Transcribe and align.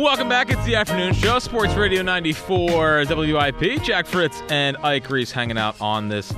Welcome 0.00 0.28
back. 0.28 0.50
It's 0.50 0.64
the 0.64 0.76
afternoon 0.76 1.12
show, 1.12 1.38
Sports 1.38 1.74
Radio 1.74 2.02
94 2.02 3.04
WIP. 3.08 3.82
Jack 3.82 4.06
Fritz 4.06 4.42
and 4.48 4.76
Ike 4.78 5.10
Reese 5.10 5.30
hanging 5.30 5.58
out 5.58 5.80
on 5.80 6.08
this 6.08 6.32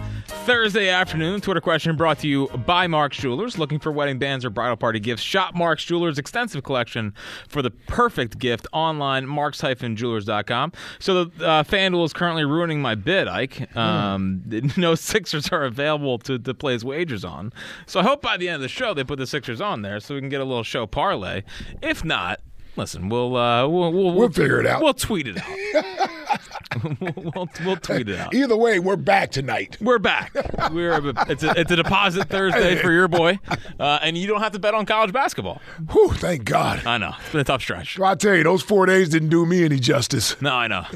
Thursday 0.44 0.88
afternoon. 0.88 1.40
Twitter 1.40 1.60
question 1.60 1.94
brought 1.94 2.18
to 2.18 2.26
you 2.26 2.48
by 2.66 2.88
Mark's 2.88 3.16
Jewelers. 3.16 3.58
Looking 3.58 3.78
for 3.78 3.92
wedding 3.92 4.18
bands 4.18 4.44
or 4.44 4.50
bridal 4.50 4.76
party 4.76 4.98
gifts? 4.98 5.22
Shop 5.22 5.54
Mark's 5.54 5.84
Jewelers' 5.84 6.18
extensive 6.18 6.64
collection 6.64 7.14
for 7.46 7.62
the 7.62 7.70
perfect 7.70 8.38
gift 8.40 8.66
online, 8.72 9.24
marks-jewelers.com. 9.28 10.72
So 10.98 11.24
the 11.24 11.46
uh, 11.46 11.62
FanDuel 11.62 12.04
is 12.04 12.12
currently 12.12 12.44
ruining 12.44 12.82
my 12.82 12.96
bid, 12.96 13.28
Ike. 13.28 13.74
Um, 13.76 14.42
No 14.76 14.96
Sixers 14.96 15.48
are 15.50 15.62
available 15.62 16.18
to, 16.18 16.40
to 16.40 16.54
place 16.54 16.82
wagers 16.82 17.24
on. 17.24 17.52
So 17.86 18.00
I 18.00 18.02
hope 18.02 18.20
by 18.20 18.36
the 18.36 18.48
end 18.48 18.56
of 18.56 18.62
the 18.62 18.68
show 18.68 18.94
they 18.94 19.04
put 19.04 19.20
the 19.20 19.28
Sixers 19.28 19.60
on 19.60 19.82
there 19.82 20.00
so 20.00 20.14
we 20.14 20.20
can 20.20 20.28
get 20.28 20.40
a 20.40 20.44
little 20.44 20.64
show 20.64 20.88
parlay. 20.88 21.44
If 21.82 22.04
not, 22.04 22.40
Listen, 22.76 23.08
we'll 23.10 23.36
uh, 23.36 23.68
we'll, 23.68 23.92
we'll 23.92 24.12
We'll 24.12 24.30
figure 24.30 24.60
it 24.60 24.66
out. 24.66 24.82
We'll 24.82 24.94
tweet 24.94 25.26
it 25.28 25.38
out. 25.38 26.40
we'll, 27.00 27.12
we'll, 27.34 27.48
we'll 27.64 27.76
tweet 27.76 28.08
it 28.08 28.18
out. 28.18 28.34
Either 28.34 28.56
way, 28.56 28.78
we're 28.78 28.96
back 28.96 29.30
tonight. 29.30 29.76
We're 29.80 29.98
back. 29.98 30.32
We're 30.72 31.12
it's 31.28 31.42
a, 31.42 31.52
it's 31.58 31.70
a 31.70 31.76
deposit 31.76 32.28
Thursday 32.28 32.76
for 32.76 32.90
your 32.90 33.08
boy, 33.08 33.38
uh, 33.78 33.98
and 34.00 34.16
you 34.16 34.26
don't 34.26 34.40
have 34.40 34.52
to 34.52 34.58
bet 34.58 34.72
on 34.72 34.86
college 34.86 35.12
basketball. 35.12 35.60
Whew, 35.90 36.12
thank 36.14 36.44
God. 36.44 36.86
I 36.86 36.96
know 36.96 37.14
it's 37.20 37.32
been 37.32 37.42
a 37.42 37.44
tough 37.44 37.60
stretch. 37.60 37.96
So 37.96 38.04
I 38.04 38.14
tell 38.14 38.34
you, 38.34 38.42
those 38.42 38.62
four 38.62 38.86
days 38.86 39.10
didn't 39.10 39.28
do 39.28 39.44
me 39.44 39.64
any 39.64 39.78
justice. 39.78 40.40
No, 40.40 40.54
I 40.54 40.66
know. 40.68 40.86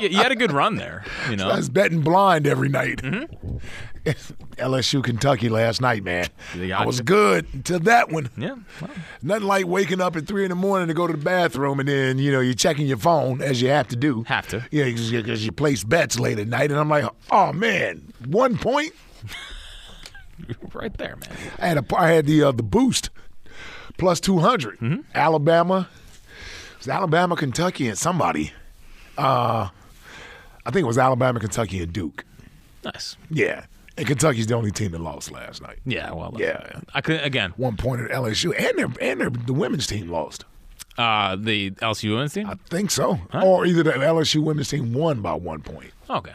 You, 0.00 0.08
you 0.08 0.18
had 0.18 0.32
a 0.32 0.36
good 0.36 0.52
run 0.52 0.76
there. 0.76 1.04
You 1.30 1.36
know, 1.38 1.48
I 1.48 1.56
was 1.56 1.70
betting 1.70 2.02
blind 2.02 2.46
every 2.46 2.68
night. 2.68 2.98
Mm-hmm. 3.02 3.56
LSU 4.56 5.02
Kentucky 5.02 5.48
last 5.48 5.80
night, 5.80 6.02
man. 6.02 6.26
I 6.54 6.84
was 6.84 7.00
good 7.00 7.46
until 7.52 7.78
that 7.80 8.10
one. 8.10 8.30
yeah. 8.36 8.56
well, 8.80 8.90
Nothing 9.22 9.46
like 9.46 9.66
waking 9.66 10.00
up 10.00 10.16
at 10.16 10.26
three 10.26 10.44
in 10.44 10.50
the 10.50 10.54
morning 10.54 10.88
to 10.88 10.94
go 10.94 11.06
to 11.06 11.12
the 11.12 11.22
bathroom 11.22 11.80
and 11.80 11.88
then 11.88 12.18
you 12.18 12.32
know 12.32 12.40
you're 12.40 12.54
checking 12.54 12.86
your 12.86 12.96
phone 12.98 13.40
as 13.42 13.62
you 13.62 13.68
have 13.68 13.88
to 13.88 13.96
do. 13.96 14.24
Have 14.24 14.48
to. 14.48 14.64
Yeah, 14.70 14.84
because 14.84 15.44
you 15.44 15.52
place 15.52 15.84
bets 15.84 16.18
late 16.18 16.38
at 16.38 16.48
night, 16.48 16.70
and 16.70 16.78
I'm 16.78 16.88
like, 16.88 17.04
oh 17.30 17.52
man, 17.52 18.12
one 18.26 18.58
point. 18.58 18.92
right 20.74 20.96
there, 20.96 21.16
man. 21.16 21.36
I 21.58 21.66
had 21.68 21.78
a, 21.78 21.84
I 21.96 22.08
had 22.10 22.26
the 22.26 22.44
uh, 22.44 22.52
the 22.52 22.62
boost 22.62 23.10
plus 23.98 24.20
200. 24.20 24.78
Mm-hmm. 24.78 25.00
Alabama, 25.14 25.88
it 26.72 26.78
was 26.78 26.88
Alabama, 26.88 27.36
Kentucky, 27.36 27.88
and 27.88 27.98
somebody. 27.98 28.52
Uh, 29.18 29.68
I 30.64 30.70
think 30.70 30.84
it 30.84 30.86
was 30.86 30.98
Alabama, 30.98 31.40
Kentucky, 31.40 31.82
and 31.82 31.92
Duke. 31.92 32.24
Nice. 32.84 33.16
Yeah, 33.30 33.66
and 33.98 34.06
Kentucky's 34.06 34.46
the 34.46 34.54
only 34.54 34.70
team 34.70 34.92
that 34.92 35.00
lost 35.00 35.30
last 35.30 35.60
night. 35.60 35.78
Yeah. 35.84 36.12
Well. 36.12 36.34
Yeah. 36.38 36.80
I 36.94 37.00
could 37.00 37.20
again. 37.22 37.52
One 37.56 37.76
point 37.76 38.00
at 38.00 38.10
LSU, 38.10 38.54
and 38.58 38.78
their 38.78 38.88
and 39.00 39.20
their, 39.20 39.30
the 39.30 39.52
women's 39.52 39.86
team 39.86 40.08
lost. 40.08 40.44
Uh, 40.96 41.36
the 41.36 41.70
LSU 41.72 42.10
women's 42.10 42.32
team. 42.32 42.48
I 42.48 42.54
think 42.70 42.90
so, 42.90 43.20
or 43.32 43.66
either 43.66 43.82
the 43.82 43.92
LSU 43.92 44.42
women's 44.42 44.68
team 44.68 44.92
won 44.92 45.20
by 45.20 45.34
one 45.34 45.60
point. 45.60 45.92
Okay. 46.08 46.32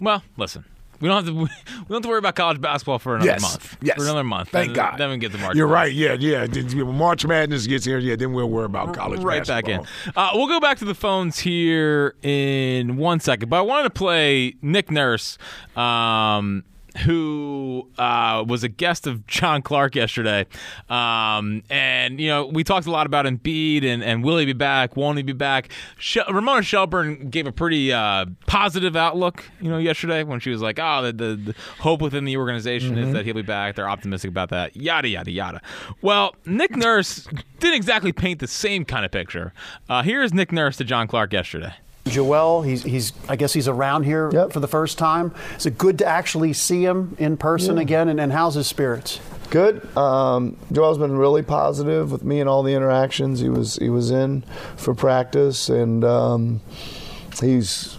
Well, 0.00 0.24
listen. 0.36 0.64
We 1.00 1.08
don't 1.08 1.24
have 1.24 1.34
to. 1.34 1.48
We 1.82 1.94
don't 1.94 1.96
have 1.96 2.02
to 2.02 2.08
worry 2.08 2.18
about 2.18 2.36
college 2.36 2.60
basketball 2.60 3.00
for 3.00 3.16
another 3.16 3.32
yes, 3.32 3.42
month. 3.42 3.76
yes, 3.82 3.96
For 3.96 4.04
another 4.04 4.22
month. 4.22 4.50
Thank 4.50 4.68
then, 4.68 4.76
God. 4.76 4.98
Then 4.98 5.10
we 5.10 5.16
get 5.18 5.32
the 5.32 5.38
March. 5.38 5.56
You're 5.56 5.66
Madness. 5.66 6.08
right. 6.08 6.20
Yeah, 6.22 6.44
yeah. 6.46 6.84
March 6.84 7.26
Madness 7.26 7.66
gets 7.66 7.84
here, 7.84 7.98
yeah, 7.98 8.14
then 8.14 8.32
we'll 8.32 8.48
worry 8.48 8.66
about 8.66 8.94
college 8.94 9.20
right 9.20 9.44
back 9.44 9.68
in. 9.68 9.84
Uh, 10.14 10.30
we'll 10.34 10.46
go 10.46 10.60
back 10.60 10.78
to 10.78 10.84
the 10.84 10.94
phones 10.94 11.40
here 11.40 12.14
in 12.22 12.96
one 12.96 13.18
second, 13.18 13.48
but 13.48 13.56
I 13.58 13.62
wanted 13.62 13.84
to 13.84 13.90
play 13.90 14.54
Nick 14.62 14.92
Nurse, 14.92 15.38
um, 15.76 16.62
who 16.98 17.88
uh, 17.98 18.44
was 18.46 18.64
a 18.64 18.68
guest 18.68 19.06
of 19.06 19.26
John 19.26 19.62
Clark 19.62 19.94
yesterday, 19.94 20.46
um, 20.88 21.62
and 21.70 22.20
you 22.20 22.28
know 22.28 22.46
we 22.46 22.64
talked 22.64 22.86
a 22.86 22.90
lot 22.90 23.06
about 23.06 23.24
Embiid 23.26 23.84
and 23.84 24.02
and 24.02 24.24
will 24.24 24.38
he 24.38 24.46
be 24.46 24.52
back? 24.52 24.96
Won't 24.96 25.16
he 25.16 25.22
be 25.22 25.32
back? 25.32 25.70
Sh- 25.98 26.18
Ramona 26.30 26.62
Shelburne 26.62 27.30
gave 27.30 27.46
a 27.46 27.52
pretty 27.52 27.92
uh, 27.92 28.26
positive 28.46 28.96
outlook, 28.96 29.44
you 29.60 29.70
know, 29.70 29.78
yesterday 29.78 30.22
when 30.22 30.40
she 30.40 30.50
was 30.50 30.60
like, 30.62 30.78
"Oh, 30.80 31.02
the, 31.02 31.12
the, 31.12 31.36
the 31.36 31.54
hope 31.80 32.00
within 32.00 32.24
the 32.24 32.36
organization 32.36 32.98
is 32.98 33.12
that 33.12 33.24
he'll 33.24 33.34
be 33.34 33.42
back. 33.42 33.76
They're 33.76 33.88
optimistic 33.88 34.30
about 34.30 34.50
that." 34.50 34.76
Yada 34.76 35.08
yada 35.08 35.30
yada. 35.30 35.60
Well, 36.00 36.34
Nick 36.46 36.76
Nurse 36.76 37.26
didn't 37.58 37.76
exactly 37.76 38.12
paint 38.12 38.40
the 38.40 38.46
same 38.46 38.84
kind 38.84 39.04
of 39.04 39.10
picture. 39.10 39.52
Uh, 39.88 40.02
here's 40.02 40.32
Nick 40.32 40.52
Nurse 40.52 40.76
to 40.78 40.84
John 40.84 41.06
Clark 41.08 41.32
yesterday. 41.32 41.74
Joel, 42.12 42.62
he's, 42.62 42.82
he's 42.82 43.12
I 43.28 43.36
guess 43.36 43.52
he's 43.52 43.66
around 43.68 44.04
here 44.04 44.30
Yep. 44.32 44.52
for 44.52 44.60
the 44.60 44.68
first 44.68 44.98
time. 44.98 45.34
Is 45.56 45.66
it 45.66 45.76
good 45.78 45.98
to 45.98 46.06
actually 46.06 46.52
see 46.52 46.84
him 46.84 47.16
in 47.18 47.36
person 47.36 47.76
Yeah. 47.76 47.82
again? 47.82 48.08
And, 48.08 48.20
and 48.20 48.32
how's 48.32 48.54
his 48.54 48.66
spirits? 48.66 49.18
Good. 49.50 49.84
Um, 49.96 50.56
Joel's 50.72 50.98
been 50.98 51.16
really 51.16 51.42
positive 51.42 52.10
with 52.12 52.22
me 52.24 52.40
and 52.40 52.48
all 52.48 52.62
the 52.62 52.72
interactions. 52.74 53.40
He 53.40 53.48
was 53.48 53.76
he 53.76 53.90
was 53.90 54.10
in 54.10 54.44
for 54.76 54.94
practice 54.94 55.68
and 55.68 56.04
um, 56.04 56.60
he's 57.40 57.98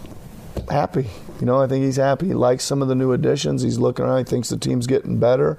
happy. 0.69 1.07
You 1.39 1.45
know, 1.47 1.61
I 1.61 1.67
think 1.67 1.83
he's 1.83 1.97
happy. 1.97 2.27
He 2.27 2.33
likes 2.33 2.63
some 2.63 2.81
of 2.81 2.87
the 2.87 2.95
new 2.95 3.11
additions. 3.11 3.61
He's 3.63 3.77
looking 3.77 4.05
around. 4.05 4.19
He 4.19 4.23
thinks 4.23 4.49
the 4.49 4.57
team's 4.57 4.87
getting 4.87 5.19
better. 5.19 5.57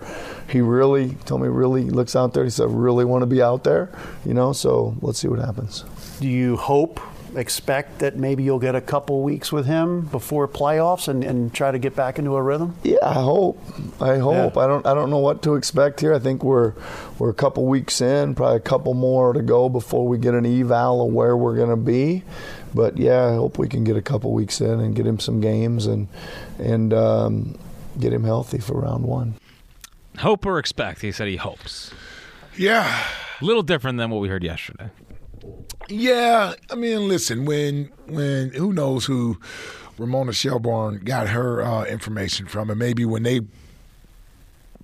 He 0.49 0.61
really 0.61 1.11
told 1.27 1.43
me 1.43 1.49
really 1.49 1.83
looks 1.91 2.17
out 2.17 2.33
there. 2.33 2.45
He 2.45 2.51
said, 2.51 2.69
I 2.71 2.73
"Really 2.73 3.05
want 3.05 3.23
to 3.23 3.27
be 3.27 3.43
out 3.43 3.65
there." 3.65 3.91
You 4.25 4.33
know, 4.35 4.53
so 4.53 4.97
let's 5.03 5.19
see 5.19 5.29
what 5.29 5.41
happens. 5.41 5.85
Do 6.21 6.29
you 6.29 6.57
hope, 6.57 7.01
expect 7.37 7.99
that 7.99 8.17
maybe 8.17 8.43
you'll 8.43 8.59
get 8.59 8.75
a 8.75 8.81
couple 8.81 9.23
weeks 9.23 9.51
with 9.53 9.67
him 9.67 10.03
before 10.03 10.47
playoffs 10.49 11.09
and, 11.09 11.23
and 11.25 11.53
try 11.53 11.71
to 11.71 11.79
get 11.79 11.95
back 11.97 12.19
into 12.19 12.37
a 12.37 12.43
rhythm? 12.43 12.77
Yeah, 12.83 12.99
I 13.03 13.15
hope. 13.15 13.59
I 14.01 14.19
hope. 14.19 14.57
Yeah. 14.57 14.63
I 14.63 14.67
don't. 14.67 14.87
I 14.87 14.95
don't 14.95 15.11
know 15.11 15.19
what 15.19 15.43
to 15.43 15.55
expect 15.57 16.01
here. 16.01 16.15
I 16.15 16.19
think 16.19 16.43
we're 16.45 16.75
we're 17.19 17.31
a 17.31 17.35
couple 17.35 17.65
weeks 17.67 18.01
in, 18.01 18.35
probably 18.35 18.57
a 18.57 18.61
couple 18.61 18.95
more 18.95 19.33
to 19.33 19.43
go 19.43 19.69
before 19.69 20.07
we 20.07 20.19
get 20.19 20.35
an 20.35 20.47
eval 20.47 21.07
of 21.07 21.13
where 21.13 21.37
we're 21.37 21.57
going 21.57 21.71
to 21.71 21.77
be. 21.77 22.23
But 22.75 22.97
yeah, 22.99 23.27
I 23.27 23.35
hope 23.35 23.59
we 23.59 23.69
can 23.69 23.85
get 23.85 23.97
a 23.97 24.03
couple 24.03 24.33
weeks 24.33 24.61
in 24.61 24.81
and 24.81 24.97
get 24.97 25.07
him 25.07 25.21
some 25.21 25.41
games 25.41 25.87
and 25.87 26.09
and 26.59 26.93
um, 26.93 27.59
get 28.01 28.13
him 28.13 28.25
healthy 28.25 28.59
for 28.59 28.81
round 28.81 29.05
one. 29.05 29.35
Hope 30.19 30.45
or 30.47 30.59
expect? 30.59 31.01
He 31.03 31.11
said 31.13 31.29
he 31.29 31.37
hopes. 31.37 31.93
Yeah, 32.57 33.05
A 33.41 33.45
little 33.45 33.65
different 33.65 33.99
than 33.99 34.11
what 34.11 34.21
we 34.21 34.29
heard 34.29 34.45
yesterday. 34.45 34.89
Yeah. 35.89 36.55
I 36.71 36.75
mean, 36.75 37.09
listen, 37.09 37.45
when 37.45 37.91
when 38.07 38.51
who 38.51 38.73
knows 38.73 39.05
who 39.05 39.39
Ramona 39.99 40.33
Shelburne 40.33 41.01
got 41.05 41.29
her 41.29 41.63
uh, 41.63 41.85
information 41.85 42.47
from, 42.47 42.71
and 42.71 42.79
maybe 42.79 43.05
when 43.05 43.23
they 43.23 43.41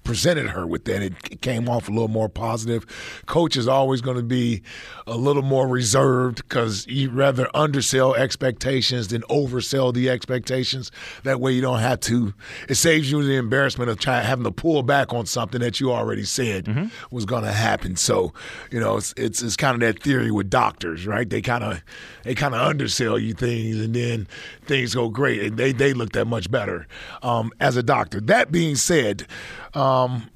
presented 0.05 0.49
her 0.49 0.67
with 0.67 0.85
that. 0.85 1.03
It 1.03 1.41
came 1.41 1.69
off 1.69 1.89
a 1.89 1.93
little 1.93 2.09
more 2.09 2.29
positive. 2.29 2.87
Coach 3.27 3.57
is 3.57 3.69
always 3.69 4.01
going 4.01 4.17
to 4.17 4.23
be 4.23 4.63
a 5.07 5.17
little 5.17 5.43
more 5.43 5.69
reserved 5.69 6.37
because 6.49 6.87
you 6.87 7.11
rather 7.11 7.49
undersell 7.55 8.15
expectations 8.15 9.09
than 9.09 9.23
oversell 9.23 9.93
the 9.93 10.09
expectations. 10.09 10.91
That 11.25 11.41
way 11.41 11.53
you 11.53 11.61
don't 11.61 11.81
have 11.81 12.01
to. 12.01 12.35
It 12.69 12.75
saves 12.75 13.11
you 13.11 13.23
the 13.23 13.37
embarrassment 13.37 13.91
of 13.91 13.99
trying 13.99 14.25
having 14.25 14.45
to 14.45 14.51
pull 14.51 14.83
back 14.83 15.13
on 15.13 15.27
something 15.27 15.61
that 15.61 15.81
you 15.81 15.93
already 15.93 16.25
said 16.25 16.67
mm-hmm. 16.67 16.87
was 17.15 17.25
going 17.25 17.45
to 17.45 17.53
happen. 17.53 17.97
So 17.97 18.33
you 18.71 18.81
know 18.81 18.97
it's, 18.97 19.15
it's 19.17 19.43
it's 19.43 19.57
kind 19.57 19.75
of 19.75 19.81
that 19.81 20.03
theory 20.03 20.31
with 20.31 20.51
doctors, 20.51 21.07
right? 21.07 21.29
They 21.29 21.43
kind 21.43 21.65
of 21.65 21.83
they 22.23 22.35
kind 22.35 22.55
of 22.55 22.61
undersell 22.61 23.19
you 23.19 23.35
things, 23.35 23.81
and 23.81 23.95
then 23.95 24.29
things 24.67 24.95
go 24.95 25.09
great, 25.09 25.43
and 25.43 25.57
they 25.57 25.73
they 25.73 25.93
look 25.93 26.13
that 26.13 26.27
much 26.27 26.51
better 26.51 26.87
um, 27.23 27.53
as 27.61 27.77
a 27.77 27.83
doctor. 27.83 28.21
That 28.21 28.53
being 28.53 28.77
said. 28.77 29.27
Um, 29.75 30.31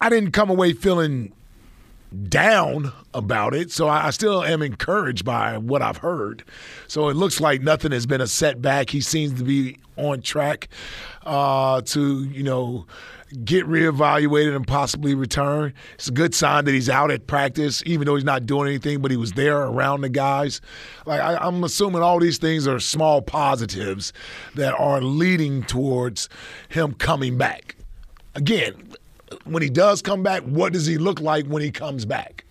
I 0.00 0.08
didn't 0.08 0.32
come 0.32 0.50
away 0.50 0.72
feeling 0.72 1.32
down 2.28 2.92
about 3.12 3.54
it, 3.54 3.70
so 3.70 3.88
I 3.88 4.10
still 4.10 4.42
am 4.42 4.62
encouraged 4.62 5.24
by 5.24 5.58
what 5.58 5.82
I've 5.82 5.98
heard. 5.98 6.42
So 6.86 7.08
it 7.08 7.14
looks 7.14 7.40
like 7.40 7.62
nothing 7.62 7.92
has 7.92 8.06
been 8.06 8.20
a 8.20 8.26
setback. 8.26 8.90
He 8.90 9.00
seems 9.00 9.34
to 9.38 9.44
be 9.44 9.78
on 9.96 10.22
track 10.22 10.68
uh, 11.26 11.82
to, 11.82 12.24
you 12.24 12.42
know, 12.42 12.86
get 13.44 13.66
reevaluated 13.66 14.54
and 14.54 14.66
possibly 14.66 15.14
return. 15.14 15.74
It's 15.94 16.08
a 16.08 16.12
good 16.12 16.34
sign 16.34 16.64
that 16.64 16.72
he's 16.72 16.88
out 16.88 17.10
at 17.10 17.26
practice, 17.26 17.82
even 17.86 18.06
though 18.06 18.14
he's 18.14 18.24
not 18.24 18.46
doing 18.46 18.68
anything, 18.68 19.00
but 19.00 19.10
he 19.10 19.16
was 19.16 19.32
there 19.32 19.58
around 19.58 20.00
the 20.00 20.08
guys. 20.08 20.60
Like 21.06 21.20
I, 21.20 21.36
I'm 21.36 21.62
assuming 21.64 22.02
all 22.02 22.18
these 22.18 22.38
things 22.38 22.66
are 22.66 22.80
small 22.80 23.22
positives 23.22 24.12
that 24.54 24.74
are 24.74 25.00
leading 25.00 25.62
towards 25.64 26.28
him 26.68 26.94
coming 26.94 27.36
back. 27.36 27.76
Again, 28.34 28.94
when 29.44 29.62
he 29.62 29.68
does 29.68 30.02
come 30.02 30.22
back, 30.22 30.42
what 30.42 30.72
does 30.72 30.86
he 30.86 30.96
look 30.98 31.20
like 31.20 31.46
when 31.46 31.62
he 31.62 31.70
comes 31.70 32.04
back? 32.04 32.44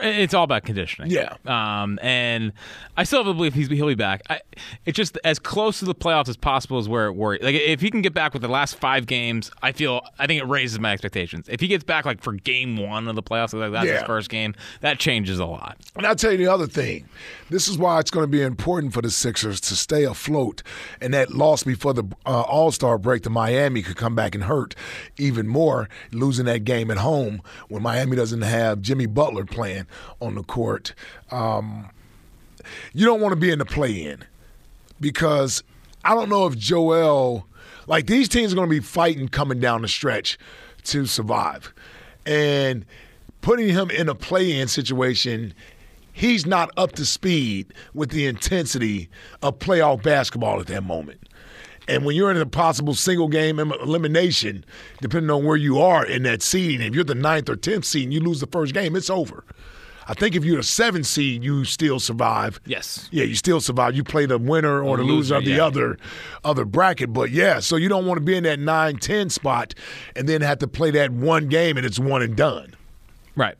It's 0.00 0.34
all 0.34 0.44
about 0.44 0.64
conditioning. 0.64 1.10
Yeah. 1.10 1.34
Um, 1.46 1.98
and 2.02 2.52
I 2.96 3.04
still 3.04 3.20
have 3.20 3.26
a 3.26 3.34
belief 3.34 3.54
he's, 3.54 3.68
he'll 3.68 3.86
be 3.86 3.94
back. 3.94 4.22
I, 4.28 4.40
it's 4.84 4.96
just 4.96 5.18
as 5.24 5.38
close 5.38 5.78
to 5.80 5.84
the 5.84 5.94
playoffs 5.94 6.28
as 6.28 6.36
possible 6.36 6.78
is 6.78 6.88
where 6.88 7.06
it 7.06 7.12
worries. 7.12 7.42
Like 7.42 7.54
if 7.54 7.80
he 7.80 7.90
can 7.90 8.02
get 8.02 8.14
back 8.14 8.32
with 8.32 8.42
the 8.42 8.48
last 8.48 8.76
five 8.76 9.06
games, 9.06 9.50
I 9.62 9.72
feel 9.72 10.02
I 10.18 10.26
think 10.26 10.42
it 10.42 10.46
raises 10.46 10.78
my 10.78 10.92
expectations. 10.92 11.48
If 11.48 11.60
he 11.60 11.68
gets 11.68 11.84
back 11.84 12.04
like 12.04 12.20
for 12.22 12.32
game 12.32 12.76
one 12.76 13.08
of 13.08 13.16
the 13.16 13.22
playoffs, 13.22 13.52
like 13.54 13.72
that's 13.72 13.86
yeah. 13.86 13.98
his 13.98 14.02
first 14.04 14.30
game, 14.30 14.54
that 14.80 14.98
changes 14.98 15.38
a 15.38 15.46
lot. 15.46 15.78
And 15.96 16.06
I'll 16.06 16.16
tell 16.16 16.32
you 16.32 16.38
the 16.38 16.48
other 16.48 16.66
thing. 16.66 17.08
This 17.50 17.68
is 17.68 17.78
why 17.78 17.98
it's 18.00 18.10
going 18.10 18.24
to 18.24 18.30
be 18.30 18.42
important 18.42 18.92
for 18.92 19.02
the 19.02 19.10
Sixers 19.10 19.60
to 19.62 19.74
stay 19.74 20.04
afloat. 20.04 20.62
And 21.00 21.14
that 21.14 21.32
loss 21.32 21.62
before 21.62 21.94
the 21.94 22.04
uh, 22.26 22.42
All 22.42 22.70
Star 22.70 22.98
break 22.98 23.22
to 23.22 23.30
Miami 23.30 23.82
could 23.82 23.96
come 23.96 24.14
back 24.14 24.34
and 24.34 24.44
hurt 24.44 24.74
even 25.16 25.48
more, 25.48 25.88
losing 26.12 26.44
that 26.46 26.64
game 26.64 26.90
at 26.90 26.98
home 26.98 27.42
when 27.68 27.82
Miami 27.82 28.16
doesn't 28.16 28.42
have 28.42 28.82
Jimmy 28.82 29.06
Butler 29.06 29.44
playing 29.44 29.86
on 30.20 30.34
the 30.34 30.42
court. 30.42 30.94
Um, 31.30 31.90
you 32.92 33.04
don't 33.06 33.20
want 33.20 33.32
to 33.32 33.36
be 33.36 33.50
in 33.50 33.58
the 33.58 33.64
play 33.64 34.02
in 34.02 34.24
because 35.00 35.62
I 36.04 36.14
don't 36.14 36.28
know 36.28 36.46
if 36.46 36.56
Joel, 36.56 37.46
like 37.86 38.06
these 38.06 38.28
teams 38.28 38.52
are 38.52 38.56
going 38.56 38.68
to 38.68 38.74
be 38.74 38.80
fighting 38.80 39.28
coming 39.28 39.60
down 39.60 39.82
the 39.82 39.88
stretch 39.88 40.38
to 40.84 41.06
survive. 41.06 41.72
And 42.26 42.84
putting 43.40 43.68
him 43.68 43.90
in 43.90 44.08
a 44.08 44.14
play 44.14 44.58
in 44.58 44.68
situation, 44.68 45.54
he's 46.12 46.46
not 46.46 46.70
up 46.76 46.92
to 46.92 47.06
speed 47.06 47.72
with 47.94 48.10
the 48.10 48.26
intensity 48.26 49.08
of 49.42 49.58
playoff 49.58 50.02
basketball 50.02 50.60
at 50.60 50.66
that 50.66 50.82
moment. 50.82 51.20
And 51.88 52.04
when 52.04 52.14
you're 52.14 52.30
in 52.30 52.36
a 52.36 52.44
possible 52.44 52.94
single 52.94 53.28
game 53.28 53.58
elimination, 53.58 54.64
depending 55.00 55.30
on 55.30 55.44
where 55.44 55.56
you 55.56 55.80
are 55.80 56.04
in 56.04 56.22
that 56.24 56.42
seeding, 56.42 56.86
if 56.86 56.94
you're 56.94 57.02
the 57.02 57.14
ninth 57.14 57.48
or 57.48 57.56
tenth 57.56 57.86
seed 57.86 58.04
and 58.04 58.12
you 58.12 58.20
lose 58.20 58.40
the 58.40 58.46
first 58.46 58.74
game, 58.74 58.94
it's 58.94 59.08
over. 59.08 59.44
I 60.08 60.14
think 60.14 60.34
if 60.34 60.42
you're 60.42 60.58
a 60.58 60.64
seven 60.64 61.04
seed, 61.04 61.44
you 61.44 61.66
still 61.66 62.00
survive. 62.00 62.60
Yes. 62.64 63.10
Yeah, 63.12 63.24
you 63.24 63.34
still 63.34 63.60
survive. 63.60 63.94
You 63.94 64.02
play 64.02 64.24
the 64.24 64.38
winner 64.38 64.78
or, 64.78 64.84
or 64.84 64.96
the 64.96 65.02
loser, 65.02 65.34
loser 65.34 65.36
of 65.36 65.44
the 65.44 65.50
yeah. 65.52 65.66
other 65.66 65.98
other 66.44 66.64
bracket. 66.64 67.12
But 67.12 67.30
yeah, 67.30 67.60
so 67.60 67.76
you 67.76 67.90
don't 67.90 68.06
want 68.06 68.16
to 68.16 68.24
be 68.24 68.34
in 68.34 68.44
that 68.44 68.58
9-10 68.58 69.30
spot 69.30 69.74
and 70.16 70.26
then 70.26 70.40
have 70.40 70.58
to 70.60 70.66
play 70.66 70.90
that 70.92 71.10
one 71.10 71.48
game 71.48 71.76
and 71.76 71.84
it's 71.84 71.98
one 71.98 72.22
and 72.22 72.34
done. 72.34 72.74
Right. 73.36 73.56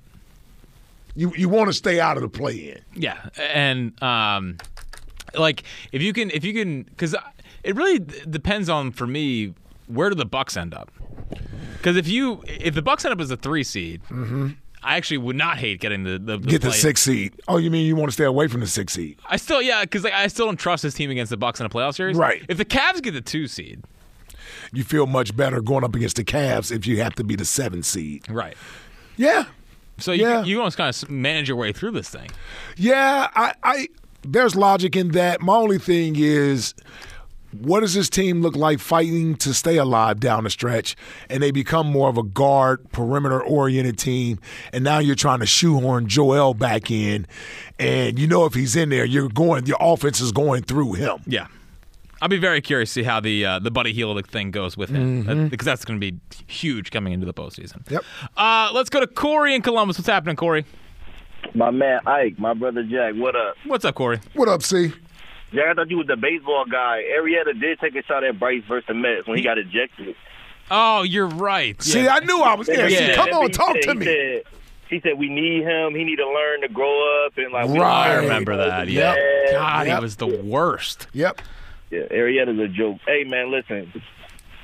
You 1.14 1.32
you 1.36 1.50
want 1.50 1.68
to 1.68 1.74
stay 1.74 2.00
out 2.00 2.16
of 2.16 2.22
the 2.22 2.28
play 2.28 2.70
in. 2.70 2.80
Yeah, 2.94 3.28
and 3.38 4.00
um, 4.02 4.56
like 5.34 5.64
if 5.92 6.00
you 6.00 6.12
can 6.12 6.30
if 6.30 6.44
you 6.44 6.54
can 6.54 6.84
because 6.84 7.14
it 7.64 7.76
really 7.76 7.98
depends 7.98 8.68
on 8.68 8.92
for 8.92 9.06
me 9.06 9.52
where 9.86 10.08
do 10.08 10.14
the 10.14 10.24
Bucks 10.24 10.56
end 10.56 10.72
up. 10.72 10.90
Because 11.76 11.96
if 11.96 12.08
you 12.08 12.42
if 12.46 12.74
the 12.74 12.82
Bucks 12.82 13.04
end 13.04 13.12
up 13.12 13.20
as 13.20 13.30
a 13.30 13.36
three 13.36 13.64
seed. 13.64 14.00
Mm-hmm 14.04 14.50
I 14.82 14.96
actually 14.96 15.18
would 15.18 15.36
not 15.36 15.58
hate 15.58 15.80
getting 15.80 16.04
the, 16.04 16.18
the, 16.18 16.38
the 16.38 16.48
get 16.48 16.62
the 16.62 16.72
six 16.72 17.02
seed. 17.02 17.34
Oh, 17.48 17.56
you 17.56 17.70
mean 17.70 17.86
you 17.86 17.96
want 17.96 18.08
to 18.08 18.12
stay 18.12 18.24
away 18.24 18.48
from 18.48 18.60
the 18.60 18.66
six 18.66 18.92
seed? 18.92 19.18
I 19.28 19.36
still, 19.36 19.60
yeah, 19.60 19.82
because 19.82 20.04
like, 20.04 20.12
I 20.12 20.28
still 20.28 20.46
don't 20.46 20.56
trust 20.56 20.82
this 20.82 20.94
team 20.94 21.10
against 21.10 21.30
the 21.30 21.36
Bucks 21.36 21.60
in 21.60 21.66
a 21.66 21.68
playoff 21.68 21.94
series. 21.94 22.16
Right. 22.16 22.44
If 22.48 22.58
the 22.58 22.64
Cavs 22.64 23.02
get 23.02 23.12
the 23.12 23.20
two 23.20 23.48
seed, 23.48 23.82
you 24.72 24.84
feel 24.84 25.06
much 25.06 25.36
better 25.36 25.60
going 25.60 25.84
up 25.84 25.94
against 25.94 26.16
the 26.16 26.24
Cavs 26.24 26.70
if 26.70 26.86
you 26.86 27.02
have 27.02 27.14
to 27.16 27.24
be 27.24 27.36
the 27.36 27.44
seven 27.44 27.82
seed. 27.82 28.30
Right. 28.30 28.56
Yeah. 29.16 29.46
So 29.98 30.12
you 30.12 30.22
yeah. 30.22 30.44
you 30.44 30.58
almost 30.58 30.76
kind 30.76 30.94
of 30.94 31.10
manage 31.10 31.48
your 31.48 31.56
way 31.56 31.72
through 31.72 31.90
this 31.90 32.08
thing. 32.08 32.30
Yeah, 32.76 33.28
I, 33.34 33.54
I 33.64 33.88
there's 34.22 34.54
logic 34.54 34.94
in 34.94 35.10
that. 35.12 35.40
My 35.40 35.56
only 35.56 35.78
thing 35.78 36.14
is 36.16 36.74
what 37.52 37.80
does 37.80 37.94
this 37.94 38.10
team 38.10 38.42
look 38.42 38.56
like 38.56 38.78
fighting 38.78 39.36
to 39.36 39.54
stay 39.54 39.76
alive 39.76 40.20
down 40.20 40.44
the 40.44 40.50
stretch? 40.50 40.96
And 41.30 41.42
they 41.42 41.50
become 41.50 41.86
more 41.86 42.08
of 42.08 42.18
a 42.18 42.22
guard, 42.22 42.90
perimeter 42.92 43.42
oriented 43.42 43.98
team. 43.98 44.38
And 44.72 44.84
now 44.84 44.98
you're 44.98 45.16
trying 45.16 45.40
to 45.40 45.46
shoehorn 45.46 46.08
Joel 46.08 46.54
back 46.54 46.90
in. 46.90 47.26
And 47.78 48.18
you 48.18 48.26
know, 48.26 48.44
if 48.44 48.54
he's 48.54 48.76
in 48.76 48.90
there, 48.90 49.04
you're 49.04 49.28
going, 49.28 49.64
the 49.64 49.76
offense 49.78 50.20
is 50.20 50.32
going 50.32 50.62
through 50.62 50.94
him. 50.94 51.18
Yeah. 51.26 51.46
I'll 52.20 52.28
be 52.28 52.38
very 52.38 52.60
curious 52.60 52.90
to 52.90 52.94
see 52.94 53.02
how 53.04 53.20
the 53.20 53.46
uh, 53.46 53.58
the 53.60 53.70
Buddy 53.70 53.92
Hield 53.92 54.26
thing 54.26 54.50
goes 54.50 54.76
with 54.76 54.90
him 54.90 55.24
mm-hmm. 55.24 55.46
because 55.48 55.64
that's 55.64 55.84
going 55.84 56.00
to 56.00 56.12
be 56.12 56.18
huge 56.48 56.90
coming 56.90 57.12
into 57.12 57.26
the 57.26 57.34
postseason. 57.34 57.88
Yep. 57.88 58.02
Uh, 58.36 58.70
let's 58.74 58.90
go 58.90 58.98
to 58.98 59.06
Corey 59.06 59.54
in 59.54 59.62
Columbus. 59.62 59.98
What's 59.98 60.08
happening, 60.08 60.34
Corey? 60.34 60.64
My 61.54 61.70
man 61.70 62.00
Ike, 62.06 62.36
my 62.38 62.54
brother 62.54 62.82
Jack. 62.82 63.14
What 63.14 63.36
up? 63.36 63.54
What's 63.64 63.84
up, 63.84 63.94
Corey? 63.94 64.18
What 64.34 64.48
up, 64.48 64.64
C? 64.64 64.92
Jack, 65.52 65.66
I 65.68 65.74
thought 65.74 65.90
you 65.90 65.98
was 65.98 66.06
the 66.06 66.16
baseball 66.16 66.64
guy. 66.70 67.02
Arrieta 67.16 67.58
did 67.58 67.78
take 67.80 67.94
a 67.96 68.02
shot 68.02 68.24
at 68.24 68.38
Bryce 68.38 68.62
versus 68.68 68.86
the 68.88 68.94
Mets 68.94 69.26
when 69.26 69.36
he 69.38 69.42
got 69.42 69.58
ejected. 69.58 70.14
Oh, 70.70 71.02
you're 71.02 71.26
right. 71.26 71.80
See, 71.82 72.04
yeah. 72.04 72.16
I 72.16 72.20
knew 72.20 72.40
I 72.42 72.54
was 72.54 72.66
there. 72.66 72.88
Yeah. 72.88 73.14
Come 73.14 73.30
on, 73.30 73.50
talk 73.50 73.76
said, 73.76 73.82
to 73.84 73.94
me. 73.94 74.04
Said, 74.04 74.42
he 74.90 75.00
said 75.00 75.18
we 75.18 75.28
need 75.28 75.62
him. 75.62 75.94
He 75.94 76.04
need 76.04 76.16
to 76.16 76.28
learn 76.28 76.62
to 76.62 76.68
grow 76.68 77.26
up 77.26 77.36
and 77.36 77.52
like. 77.52 77.68
Right. 77.70 78.10
I 78.10 78.14
remember 78.16 78.56
that. 78.56 78.88
Yeah. 78.88 79.14
Yep. 79.14 79.52
God, 79.52 79.86
yep. 79.86 79.98
he 79.98 80.02
was 80.02 80.16
the 80.16 80.26
worst. 80.26 81.06
Yep. 81.12 81.40
Yeah, 81.90 82.00
Arrieta's 82.10 82.58
a 82.58 82.68
joke. 82.68 82.98
Hey 83.06 83.24
man, 83.24 83.50
listen, 83.50 83.90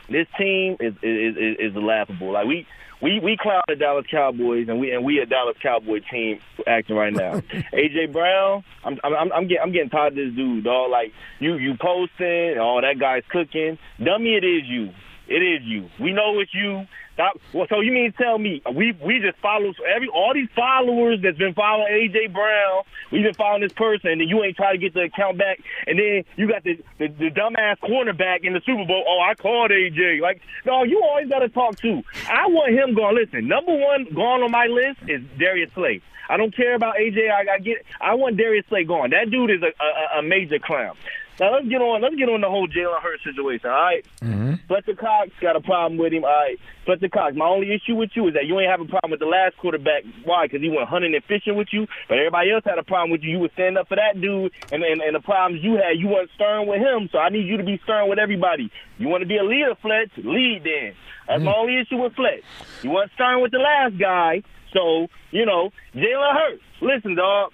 this 0.09 0.27
team 0.39 0.77
is 0.81 0.95
is 1.03 1.37
is, 1.37 1.57
is 1.59 1.75
laughable. 1.77 2.33
Like 2.33 2.47
we 2.47 2.67
we 3.01 3.21
we 3.21 3.37
clown 3.37 3.63
the 3.69 3.77
Dallas 3.77 4.07
Cowboys, 4.11 4.69
and 4.69 4.81
we 4.81 4.91
and 4.93 5.05
we 5.05 5.19
a 5.19 5.27
Dallas 5.27 5.57
Cowboy 5.63 6.01
team 6.11 6.41
acting 6.67 6.97
right 6.97 7.13
now. 7.13 7.35
AJ 7.73 8.13
Brown, 8.13 8.65
I'm 8.85 8.99
I'm 9.03 9.33
I'm 9.33 9.47
getting 9.47 9.63
I'm 9.63 9.73
getting 9.73 9.91
tired 9.91 10.13
of 10.13 10.17
this 10.17 10.35
dude, 10.35 10.65
dog. 10.65 10.91
Like 10.91 11.13
you 11.39 11.57
you 11.57 11.75
posting, 11.77 12.57
oh 12.59 12.81
that 12.81 12.99
guy's 12.99 13.25
cooking. 13.29 13.79
Dummy, 14.03 14.35
it 14.35 14.45
is 14.45 14.65
you. 14.65 14.91
It 15.27 15.43
is 15.43 15.63
you. 15.63 15.89
We 15.99 16.13
know 16.13 16.39
it's 16.41 16.53
you. 16.55 16.87
Stop. 17.15 17.41
Well, 17.53 17.67
so 17.71 17.81
you 17.81 17.93
mean 17.93 18.13
tell 18.13 18.39
me 18.39 18.61
we 18.75 18.93
we 19.01 19.21
just 19.21 19.39
follow 19.39 19.73
every 19.95 20.09
all 20.09 20.35
these 20.35 20.49
followers 20.55 21.21
that's 21.23 21.39
been 21.39 21.55
following 21.55 21.87
AJ 21.93 22.33
Brown? 22.33 22.83
We've 23.13 23.23
been 23.23 23.35
following 23.35 23.63
this 23.63 23.73
person, 23.73 24.11
and 24.11 24.29
you 24.29 24.43
ain't 24.43 24.57
trying 24.57 24.75
to 24.75 24.79
get 24.79 24.95
the 24.95 25.03
account 25.03 25.39
back, 25.39 25.61
and 25.87 25.97
then 25.97 26.25
you 26.37 26.49
got 26.49 26.65
the, 26.65 26.83
the 26.99 27.07
the 27.07 27.31
dumbass 27.31 27.79
cornerback 27.79 28.43
in 28.43 28.53
the 28.53 28.61
Super 28.67 28.85
Bowl. 28.85 29.05
Oh, 29.07 29.21
I 29.21 29.35
called 29.37 29.71
AJ. 29.71 30.21
Like, 30.21 30.43
no, 30.67 30.83
you 30.83 31.01
always 31.05 31.29
got 31.29 31.39
to 31.39 31.49
talk 31.49 31.77
to. 31.83 32.03
I 32.29 32.49
want 32.49 32.73
him 32.73 32.95
going. 32.95 33.15
Listen, 33.15 33.47
number 33.47 33.77
one 33.77 34.07
gone 34.13 34.43
on 34.43 34.51
my 34.51 34.67
list 34.67 35.09
is 35.09 35.23
Darius 35.39 35.71
Slay. 35.75 36.03
I 36.29 36.37
don't 36.37 36.55
care 36.55 36.75
about 36.75 36.97
AJ. 36.97 37.31
I, 37.31 37.55
I 37.55 37.59
get. 37.61 37.85
I 38.01 38.15
want 38.15 38.37
Darius 38.37 38.67
Slay 38.69 38.83
gone. 38.83 39.11
That 39.11 39.31
dude 39.31 39.51
is 39.53 39.63
a, 39.63 40.17
a, 40.17 40.19
a 40.19 40.23
major 40.23 40.59
clown. 40.59 40.97
Now 41.41 41.55
let's 41.55 41.67
get 41.69 41.83
on. 41.83 42.01
Let's 42.03 42.15
get 42.15 42.29
on 42.29 42.41
the 42.41 42.49
whole 42.49 42.69
Jalen 42.69 43.03
Hurts 43.03 43.25
situation. 43.25 43.69
All 43.69 43.75
right? 43.75 44.07
mm-hmm. 44.21 44.55
Fletcher 44.69 44.95
Cox 44.95 45.31
got 45.41 45.57
a 45.57 45.61
problem 45.61 45.99
with 45.99 46.13
him. 46.13 46.25
All 46.25 46.31
right, 46.31 46.59
Fletcher 46.87 47.09
Cox. 47.09 47.35
My 47.37 47.47
only 47.47 47.75
issue 47.75 47.97
with 47.97 48.11
you 48.15 48.29
is 48.29 48.35
that 48.35 48.47
you 48.47 48.59
ain't 48.61 48.71
have 48.71 48.81
a 48.81 48.87
problem 48.87 49.11
with 49.11 49.21
the 49.21 49.27
last 49.27 49.57
quarterback. 49.59 50.05
Why? 50.25 50.47
Because 50.47 50.63
he 50.63 50.69
went 50.69 50.89
hunting 50.89 51.15
and 51.15 51.25
fishing 51.25 51.57
with 51.57 51.69
you. 51.73 51.87
But 52.09 52.19
everybody 52.19 52.53
else 52.53 52.65
had 52.65 52.79
a 52.79 52.85
problem 52.85 53.11
with 53.11 53.23
you. 53.23 53.31
You 53.33 53.39
would 53.41 53.53
stand 53.53 53.77
up 53.77 53.89
for 53.89 53.97
that 53.97 54.21
dude, 54.21 54.53
and 54.71 54.83
and, 54.83 55.03
and 55.03 55.15
the 55.15 55.21
problems 55.21 55.63
you 55.63 55.75
had, 55.75 55.99
you 55.99 56.09
weren't 56.09 56.31
stern 56.35 56.67
with 56.67 56.79
him. 56.79 57.09
So 57.11 57.19
I 57.19 57.31
need 57.31 57.47
you 57.47 57.57
to 57.57 57.65
be 57.65 57.81
stern 57.83 58.09
with 58.09 58.19
everybody. 58.19 58.71
You 58.99 59.09
want 59.09 59.23
to 59.23 59.29
be 59.29 59.37
a 59.37 59.45
leader, 59.45 59.75
Fletch? 59.83 60.11
Lead 60.17 60.63
then. 60.65 60.95
That's 61.27 61.39
mm-hmm. 61.39 61.45
my 61.47 61.55
only 61.57 61.81
issue 61.81 61.97
with 61.97 62.15
Fletch. 62.15 62.45
You 62.83 62.91
weren't 62.91 63.11
stern 63.15 63.43
with 63.43 63.51
the 63.51 63.59
last 63.59 63.99
guy. 63.99 64.43
So 64.73 65.09
you 65.31 65.47
know, 65.47 65.71
Jalen 65.95 66.35
Hurts. 66.35 66.63
Listen, 66.81 67.15
dog. 67.17 67.53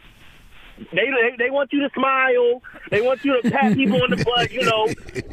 They, 0.93 1.11
they 1.11 1.37
they 1.39 1.51
want 1.51 1.73
you 1.73 1.81
to 1.81 1.91
smile. 1.95 2.63
They 2.91 3.01
want 3.01 3.25
you 3.25 3.41
to 3.41 3.51
pat 3.51 3.75
people 3.75 4.03
on 4.03 4.11
the 4.11 4.25
butt. 4.25 4.51
You 4.51 4.65
know, 4.65 4.87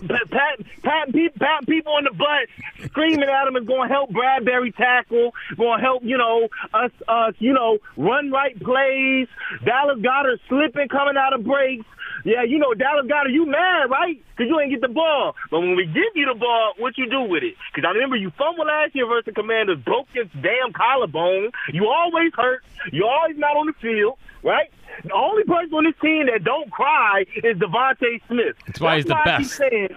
pat 0.07 0.59
pat 0.83 1.13
pat, 1.39 1.67
people 1.67 1.93
on 1.93 2.03
the 2.03 2.13
butt. 2.13 2.89
screaming 2.89 3.29
at 3.29 3.47
him 3.47 3.55
is 3.55 3.65
going 3.67 3.87
to 3.87 3.93
help 3.93 4.11
Bradbury 4.11 4.71
tackle, 4.71 5.33
going 5.55 5.79
to 5.79 5.83
help, 5.83 6.03
you 6.03 6.17
know, 6.17 6.49
us, 6.73 6.91
us, 7.07 7.33
you 7.39 7.53
know, 7.53 7.77
run 7.95 8.31
right 8.31 8.59
plays. 8.61 9.27
Dallas 9.63 9.99
Goedert 9.99 10.39
slipping 10.49 10.87
coming 10.89 11.15
out 11.17 11.33
of 11.33 11.43
breaks. 11.43 11.85
Yeah, 12.25 12.43
you 12.43 12.57
know, 12.57 12.73
Dallas 12.73 13.05
Goedert, 13.05 13.31
you 13.31 13.45
mad, 13.45 13.89
right? 13.89 14.19
Because 14.35 14.49
you 14.49 14.59
ain't 14.59 14.71
get 14.71 14.81
the 14.81 14.87
ball. 14.87 15.35
But 15.51 15.59
when 15.59 15.75
we 15.75 15.85
give 15.85 16.13
you 16.15 16.25
the 16.25 16.37
ball, 16.37 16.73
what 16.77 16.97
you 16.97 17.09
do 17.09 17.21
with 17.21 17.43
it? 17.43 17.55
Because 17.73 17.87
I 17.87 17.91
remember 17.93 18.15
you 18.15 18.31
fumbled 18.37 18.67
last 18.67 18.95
year 18.95 19.05
versus 19.07 19.25
the 19.25 19.31
Commanders, 19.33 19.79
broke 19.79 20.07
your 20.13 20.25
damn 20.41 20.73
collarbone. 20.73 21.51
You 21.73 21.87
always 21.87 22.31
hurt. 22.35 22.63
You're 22.91 23.09
always 23.09 23.37
not 23.37 23.55
on 23.55 23.67
the 23.67 23.73
field, 23.73 24.17
right? 24.43 24.69
The 25.03 25.13
only 25.13 25.43
person 25.43 25.73
on 25.73 25.83
this 25.85 25.95
team 26.01 26.25
that 26.25 26.43
don't 26.43 26.71
cry 26.71 27.25
is 27.43 27.57
DeVonta 27.57 28.21
Smith. 28.27 28.55
That's 28.65 28.79
why 28.79 28.95
he's 28.97 29.05
the 29.05 29.15
I 29.15 29.23
keep 29.37 29.47
best. 29.47 29.51
saying, 29.55 29.89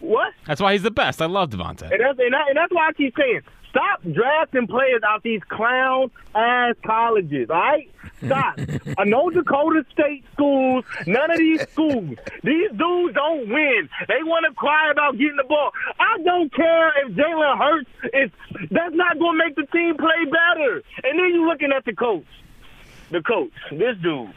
what? 0.00 0.32
That's 0.46 0.60
why 0.60 0.72
he's 0.72 0.82
the 0.82 0.90
best. 0.90 1.22
I 1.22 1.26
love 1.26 1.50
Devontae. 1.50 1.92
And 1.92 2.00
that's, 2.00 2.18
and, 2.18 2.34
that, 2.34 2.48
and 2.48 2.56
that's 2.56 2.72
why 2.72 2.88
I 2.88 2.92
keep 2.92 3.14
saying, 3.16 3.42
stop 3.70 4.02
drafting 4.12 4.66
players 4.66 5.02
out 5.06 5.22
these 5.22 5.40
clown 5.48 6.10
ass 6.34 6.74
colleges, 6.84 7.48
all 7.50 7.56
right? 7.56 7.90
Stop. 8.24 8.58
I 8.98 9.04
know 9.04 9.30
Dakota 9.30 9.84
State 9.92 10.24
schools, 10.32 10.84
none 11.06 11.30
of 11.30 11.38
these 11.38 11.62
schools. 11.70 12.16
These 12.42 12.70
dudes 12.76 13.14
don't 13.14 13.48
win. 13.48 13.88
They 14.08 14.22
want 14.22 14.46
to 14.48 14.54
cry 14.54 14.90
about 14.90 15.12
getting 15.12 15.36
the 15.36 15.44
ball. 15.48 15.70
I 15.98 16.18
don't 16.22 16.52
care 16.54 17.06
if 17.06 17.12
Jalen 17.14 17.58
Hurts 17.58 17.90
is, 18.12 18.30
that's 18.70 18.94
not 18.94 19.18
going 19.18 19.38
to 19.38 19.44
make 19.44 19.56
the 19.56 19.66
team 19.72 19.96
play 19.96 20.24
better. 20.24 20.82
And 21.04 21.18
then 21.18 21.34
you're 21.34 21.48
looking 21.48 21.72
at 21.72 21.84
the 21.84 21.94
coach. 21.94 22.26
The 23.10 23.22
coach, 23.22 23.52
this 23.70 23.96
dude. 24.02 24.32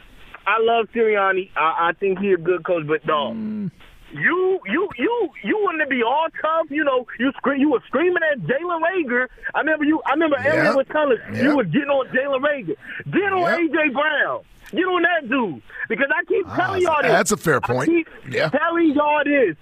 I 0.46 0.60
love 0.60 0.88
Sirianni. 0.94 1.50
I, 1.56 1.88
I 1.88 1.92
think 1.98 2.18
he's 2.18 2.34
a 2.34 2.40
good 2.40 2.64
coach, 2.64 2.86
but 2.86 3.06
dog. 3.06 3.36
Mm. 3.36 3.70
You 4.14 4.60
you 4.66 4.88
you 4.96 5.28
you 5.42 5.58
wanted 5.64 5.84
to 5.84 5.90
be 5.90 6.02
all 6.04 6.26
tough, 6.40 6.66
you 6.70 6.84
know. 6.84 7.04
You 7.18 7.32
scre- 7.36 7.54
you 7.58 7.70
were 7.70 7.82
screaming 7.88 8.22
at 8.32 8.38
Jalen 8.40 8.80
Reagor. 8.80 9.26
I 9.54 9.58
remember 9.58 9.84
you. 9.84 10.00
I 10.06 10.12
remember 10.12 10.36
Yep. 10.42 10.74
was 10.76 10.86
telling 10.92 11.18
Yep. 11.32 11.42
you 11.42 11.56
was 11.56 11.66
getting 11.66 11.88
on 11.90 12.06
Jalen 12.08 12.40
Reagor. 12.40 12.76
Get 13.10 13.32
on 13.32 13.42
Yep. 13.42 13.58
AJ 13.58 13.92
Brown. 13.92 14.40
Get 14.70 14.84
on 14.86 15.02
that 15.02 15.28
dude 15.28 15.62
because 15.88 16.06
I 16.16 16.24
keep 16.24 16.46
telling 16.54 16.82
y'all 16.82 17.02
this. 17.02 17.10
Ah, 17.10 17.16
that's 17.16 17.32
a 17.32 17.36
fair 17.36 17.60
point. 17.60 17.88
I 17.88 17.92
keep 17.92 18.08
Yeah. 18.30 18.50
telling 18.50 18.92
y'all 18.94 19.22
this. 19.24 19.56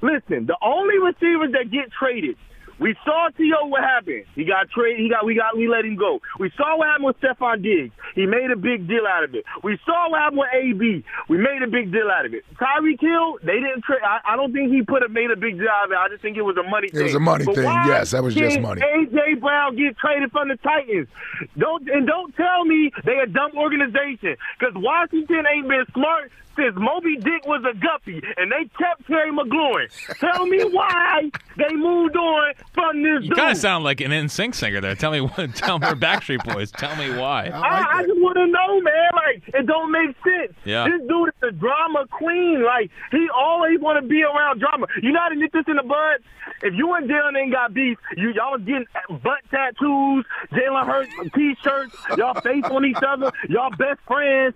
Listen, 0.00 0.46
the 0.46 0.56
only 0.62 0.98
receivers 0.98 1.50
that 1.52 1.70
get 1.72 1.90
traded. 1.90 2.36
We 2.78 2.94
saw 3.04 3.28
T.O. 3.36 3.66
what 3.66 3.82
happened. 3.82 4.24
He 4.34 4.44
got 4.44 4.70
traded. 4.70 5.00
He 5.00 5.08
got 5.08 5.24
we 5.26 5.34
got 5.34 5.56
we 5.56 5.68
let 5.68 5.84
him 5.84 5.96
go. 5.96 6.20
We 6.38 6.50
saw 6.56 6.78
what 6.78 6.86
happened 6.88 7.06
with 7.06 7.20
Stefon 7.20 7.62
Diggs. 7.62 7.92
He 8.14 8.26
made 8.26 8.50
a 8.50 8.56
big 8.56 8.86
deal 8.86 9.06
out 9.06 9.24
of 9.24 9.34
it. 9.34 9.44
We 9.62 9.78
saw 9.84 10.10
what 10.10 10.20
happened 10.20 10.38
with 10.38 10.48
AB. 10.54 11.04
We 11.28 11.38
made 11.38 11.62
a 11.62 11.66
big 11.66 11.90
deal 11.92 12.08
out 12.10 12.26
of 12.26 12.34
it. 12.34 12.44
Tyreek 12.54 13.00
Hill, 13.00 13.38
they 13.42 13.58
didn't 13.60 13.82
trade. 13.82 14.00
I, 14.04 14.20
I 14.24 14.36
don't 14.36 14.52
think 14.52 14.72
he 14.72 14.82
put 14.82 15.02
a 15.02 15.08
made 15.08 15.30
a 15.30 15.36
big 15.36 15.58
deal 15.58 15.68
out 15.68 15.86
of 15.86 15.92
it. 15.92 15.98
I 15.98 16.08
just 16.08 16.22
think 16.22 16.36
it 16.36 16.42
was 16.42 16.56
a 16.56 16.62
money 16.62 16.88
thing. 16.88 16.96
It 16.96 16.98
thing. 16.98 17.04
was 17.06 17.14
a 17.14 17.20
money 17.20 17.44
But 17.44 17.56
thing. 17.56 17.64
Yes, 17.64 18.12
that 18.12 18.22
was 18.22 18.34
just 18.34 18.60
money. 18.60 18.80
AJ 18.80 19.40
Brown 19.40 19.76
get 19.76 19.98
traded 19.98 20.30
from 20.30 20.48
the 20.48 20.56
Titans. 20.56 21.08
Don't 21.56 21.88
and 21.88 22.06
don't 22.06 22.34
tell 22.36 22.64
me 22.64 22.92
they 23.04 23.18
a 23.18 23.26
dumb 23.26 23.52
organization 23.56 24.36
because 24.58 24.74
Washington 24.76 25.44
ain't 25.46 25.68
been 25.68 25.84
smart 25.92 26.30
since 26.58 26.76
Moby 26.76 27.16
Dick 27.16 27.46
was 27.46 27.62
a 27.64 27.74
guppy 27.78 28.20
and 28.36 28.50
they 28.50 28.64
kept 28.78 29.06
Terry 29.06 29.30
McLaurin. 29.30 29.88
Tell 30.18 30.46
me 30.46 30.62
why 30.64 31.30
they 31.56 31.74
moved 31.74 32.16
on 32.16 32.54
from 32.74 33.02
this 33.02 33.22
You 33.22 33.28
dude. 33.30 33.36
kind 33.38 33.52
of 33.52 33.56
sound 33.58 33.84
like 33.84 34.00
an 34.00 34.10
NSYNC 34.10 34.54
singer 34.54 34.80
there. 34.80 34.94
Tell 34.94 35.10
me 35.12 35.20
what. 35.20 35.54
Tell 35.54 35.78
me, 35.78 35.86
Backstreet 35.86 36.44
Boys. 36.52 36.70
Tell 36.72 36.94
me 36.96 37.10
why. 37.16 37.46
I, 37.54 37.98
I 37.98 38.02
just 38.02 38.18
want 38.20 38.36
to 38.36 38.46
know, 38.46 38.80
man. 38.80 39.10
Like, 39.14 39.42
it 39.54 39.66
don't 39.66 39.90
make 39.92 40.16
sense. 40.24 40.52
Yeah. 40.64 40.84
This 40.88 41.00
dude 41.08 41.28
is 41.28 41.48
a 41.48 41.52
drama 41.52 42.06
queen. 42.10 42.64
Like, 42.64 42.90
he 43.10 43.28
always 43.34 43.80
want 43.80 44.02
to 44.02 44.08
be 44.08 44.22
around 44.22 44.60
drama. 44.60 44.86
You 45.02 45.12
know 45.12 45.20
how 45.20 45.28
to 45.28 45.36
nip 45.36 45.52
this 45.52 45.64
in 45.68 45.76
the 45.76 45.82
bud? 45.82 46.18
If 46.62 46.74
you 46.74 46.92
and 46.94 47.08
Jalen 47.08 47.38
ain't 47.40 47.52
got 47.52 47.72
beef, 47.72 47.98
you 48.16 48.30
y'all 48.30 48.52
was 48.52 48.62
getting 48.62 48.86
butt 49.22 49.40
tattoos, 49.50 50.24
Jalen 50.50 50.86
Hurts 50.86 51.12
t-shirts, 51.34 51.94
y'all 52.16 52.40
face 52.40 52.64
on 52.64 52.84
each 52.84 52.96
other, 53.06 53.30
y'all 53.48 53.70
best 53.70 54.00
friends. 54.08 54.54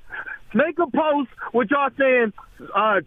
Make 0.55 0.79
a 0.79 0.87
post 0.91 1.31
with 1.53 1.71
y'all 1.71 1.91
saying, 1.99 2.33
uh, 2.75 3.01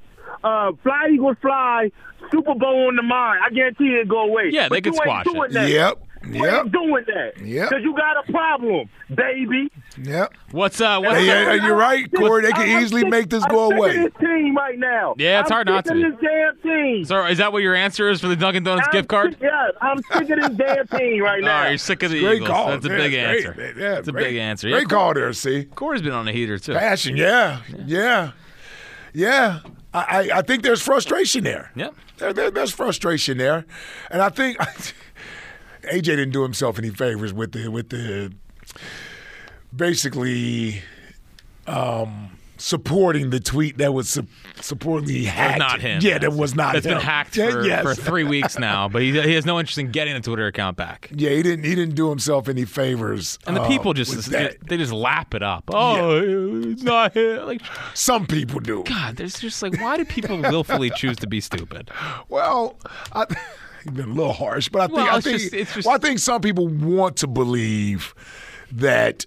uh, 0.43 0.71
fly 0.83 1.09
Eagles 1.13 1.37
fly, 1.41 1.91
Super 2.31 2.55
Bowl 2.55 2.87
on 2.87 2.95
the 2.95 3.03
mind. 3.03 3.41
I 3.45 3.49
guarantee 3.53 3.93
it'll 4.01 4.05
go 4.09 4.19
away. 4.31 4.49
Yeah, 4.51 4.63
they 4.63 4.77
But 4.81 4.83
could 4.85 4.95
squash 4.95 5.25
it. 5.27 5.33
doing 5.33 5.51
That. 5.53 5.69
Yep. 5.69 6.04
You 6.31 6.43
Yep. 6.43 6.63
ain't 6.63 6.71
doing 6.71 7.03
that. 7.07 7.33
Yeah. 7.43 7.63
Because 7.69 7.83
you 7.83 7.95
got 7.95 8.27
a 8.27 8.31
problem, 8.31 8.89
baby. 9.13 9.69
Yep. 10.01 10.33
What's 10.51 10.81
uh? 10.81 10.99
What's 10.99 11.19
Hey, 11.19 11.27
yeah, 11.27 11.53
you're 11.65 11.75
right, 11.75 12.09
Corey. 12.15 12.41
They 12.43 12.51
can 12.51 12.61
I'm 12.77 12.83
easily 12.83 13.01
sick- 13.01 13.09
make 13.09 13.29
this 13.29 13.43
I'm 13.43 13.51
go 13.51 13.69
sick 13.69 13.77
away. 13.77 13.97
Of 13.97 14.03
this 14.03 14.13
team 14.19 14.55
right 14.55 14.77
now. 14.79 15.15
Yeah, 15.17 15.41
it's 15.41 15.51
I'm 15.51 15.55
hard 15.55 15.67
not 15.67 15.85
sick 15.87 15.95
to 15.95 16.05
Of 16.07 16.11
this 16.19 16.21
damn 16.21 16.57
team. 16.61 17.05
So 17.05 17.25
is 17.25 17.37
that 17.37 17.53
what 17.53 17.61
your 17.63 17.75
answer 17.75 18.09
is 18.09 18.21
for 18.21 18.27
the 18.27 18.35
Dunkin' 18.35 18.63
Donuts 18.63 18.87
I'm 18.87 18.91
gift 18.93 19.07
card? 19.07 19.33
Sick, 19.33 19.41
yeah, 19.43 19.69
I'm 19.81 19.97
sick 20.13 20.29
of 20.29 20.41
this 20.41 20.49
damn 20.57 20.87
team 20.87 21.21
right 21.23 21.41
Oh, 21.43 21.45
now. 21.45 21.67
you're 21.69 21.77
sick 21.77 22.03
of 22.03 22.11
the 22.11 22.19
Great 22.21 22.35
Eagles. 22.37 22.49
call. 22.49 22.67
That's 22.69 22.85
a 22.85 22.89
Yeah, 22.89 22.97
big 22.97 23.11
great. 23.11 23.23
answer. 23.45 23.55
Yeah, 23.77 23.89
That's 23.95 24.07
a 24.07 24.11
great- 24.11 24.23
big 24.29 24.35
answer. 24.37 24.69
Great 24.69 24.81
Yeah, 24.81 24.87
call 24.87 25.13
there, 25.13 25.33
see. 25.33 25.65
Corey's 25.65 26.01
been 26.01 26.11
on 26.13 26.25
the 26.25 26.31
heater 26.31 26.57
too. 26.57 26.73
Passion, 26.73 27.15
yeah, 27.17 27.59
yeah, 27.85 28.31
yeah. 29.13 29.59
I, 29.93 29.99
I, 30.33 30.37
I 30.39 30.41
think 30.41 30.63
there's 30.63 30.81
frustration 30.81 31.43
there. 31.45 31.71
Yeah. 31.75 31.89
There, 32.17 32.33
there, 32.33 32.51
there's 32.51 32.71
frustration 32.71 33.37
there, 33.37 33.65
and 34.11 34.21
I 34.21 34.29
think 34.29 34.57
AJ 35.91 36.03
didn't 36.03 36.31
do 36.31 36.43
himself 36.43 36.77
any 36.79 36.89
favors 36.89 37.33
with 37.33 37.51
the 37.51 37.69
with 37.69 37.89
the 37.89 38.33
basically 39.75 40.81
um, 41.67 42.37
supporting 42.57 43.29
the 43.29 43.39
tweet 43.39 43.77
that 43.77 43.93
was 43.93 44.09
su- 44.09 44.27
supposedly 44.61 45.25
hacked. 45.25 45.59
Not 45.59 45.81
him. 45.81 45.99
Yeah, 46.01 46.17
that 46.19 46.33
was 46.33 46.55
not. 46.55 46.73
That's 46.73 46.85
him. 46.85 46.93
been 46.93 47.01
hacked 47.01 47.35
for, 47.35 47.65
yes. 47.65 47.83
for 47.83 47.93
three 47.93 48.23
weeks 48.23 48.57
now, 48.57 48.87
but 48.87 49.01
he, 49.01 49.11
he 49.11 49.33
has 49.33 49.45
no 49.45 49.59
interest 49.59 49.77
in 49.77 49.91
getting 49.91 50.13
the 50.13 50.21
Twitter 50.21 50.47
account 50.47 50.77
back. 50.77 51.09
Yeah, 51.13 51.31
he 51.31 51.43
didn't. 51.43 51.65
He 51.65 51.75
didn't 51.75 51.95
do 51.95 52.09
himself 52.09 52.47
any 52.47 52.65
favors. 52.65 53.37
And 53.47 53.55
the 53.55 53.61
uh, 53.61 53.67
people 53.67 53.93
just 53.93 54.31
that. 54.31 54.57
they 54.67 54.77
just 54.77 54.93
lap 54.93 55.33
it 55.33 55.43
up. 55.43 55.65
Oh, 55.73 56.21
it's 56.71 56.83
not 56.83 57.15
him. 57.15 57.45
Like 57.45 57.61
Some 57.93 58.25
people 58.25 58.59
do. 58.59 58.83
God, 58.83 59.17
there's 59.17 59.39
just 59.39 59.61
like 59.61 59.79
why 59.81 59.97
do 59.97 60.05
people 60.05 60.39
willfully 60.41 60.89
choose 60.91 61.17
to 61.17 61.27
be 61.27 61.41
stupid? 61.41 61.89
Well, 62.29 62.77
I, 63.13 63.25
been 63.93 64.09
a 64.09 64.13
little 64.13 64.33
harsh, 64.33 64.69
but 64.69 64.81
I 64.81 64.87
think 64.87 64.97
Well, 64.97 65.15
I 65.17 65.21
think 65.21 65.41
just- 65.41 65.73
just- 65.73 65.85
well, 65.87 65.95
I 65.95 65.97
think 65.99 66.19
some 66.19 66.41
people 66.41 66.67
want 66.67 67.17
to 67.17 67.27
believe 67.27 68.13
that 68.71 69.25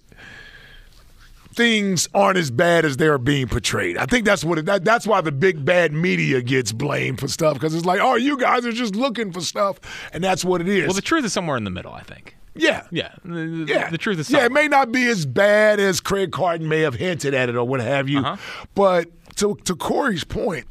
things 1.55 2.07
aren't 2.13 2.37
as 2.37 2.51
bad 2.51 2.85
as 2.85 2.97
they're 2.97 3.17
being 3.17 3.47
portrayed. 3.47 3.97
I 3.97 4.05
think 4.05 4.25
that's 4.25 4.45
what 4.45 4.59
it, 4.59 4.65
that, 4.65 4.85
that's 4.85 5.05
why 5.05 5.19
the 5.21 5.31
big 5.31 5.65
bad 5.65 5.91
media 5.91 6.41
gets 6.41 6.71
blamed 6.71 7.19
for 7.19 7.27
stuff 7.27 7.55
because 7.55 7.73
it's 7.75 7.85
like, 7.85 7.99
oh, 7.99 8.15
you 8.15 8.37
guys 8.37 8.65
are 8.65 8.71
just 8.71 8.95
looking 8.95 9.31
for 9.33 9.41
stuff, 9.41 9.79
and 10.13 10.23
that's 10.23 10.45
what 10.45 10.61
it 10.61 10.67
is. 10.69 10.85
Well, 10.85 10.93
the 10.93 11.01
truth 11.01 11.25
is 11.25 11.33
somewhere 11.33 11.57
in 11.57 11.63
the 11.63 11.69
middle. 11.71 11.91
I 11.91 12.01
think. 12.01 12.35
yeah. 12.55 12.83
Yeah, 12.91 13.11
the, 13.25 13.65
Yeah, 13.67 13.89
the 13.89 13.97
truth 13.97 14.19
is 14.19 14.29
yeah. 14.29 14.45
It 14.45 14.51
may 14.51 14.67
not 14.67 14.91
be 14.91 15.07
as 15.07 15.25
bad 15.25 15.79
as 15.79 15.99
Craig 15.99 16.31
Carton 16.31 16.67
may 16.69 16.81
have 16.81 16.95
hinted 16.95 17.33
at 17.33 17.49
it 17.49 17.55
or 17.55 17.65
what 17.65 17.79
have 17.81 18.07
you, 18.07 18.19
Uh-huh. 18.19 18.37
but 18.75 19.07
to 19.39 19.55
to 19.65 19.75
Corey's 19.75 20.23
point, 20.23 20.65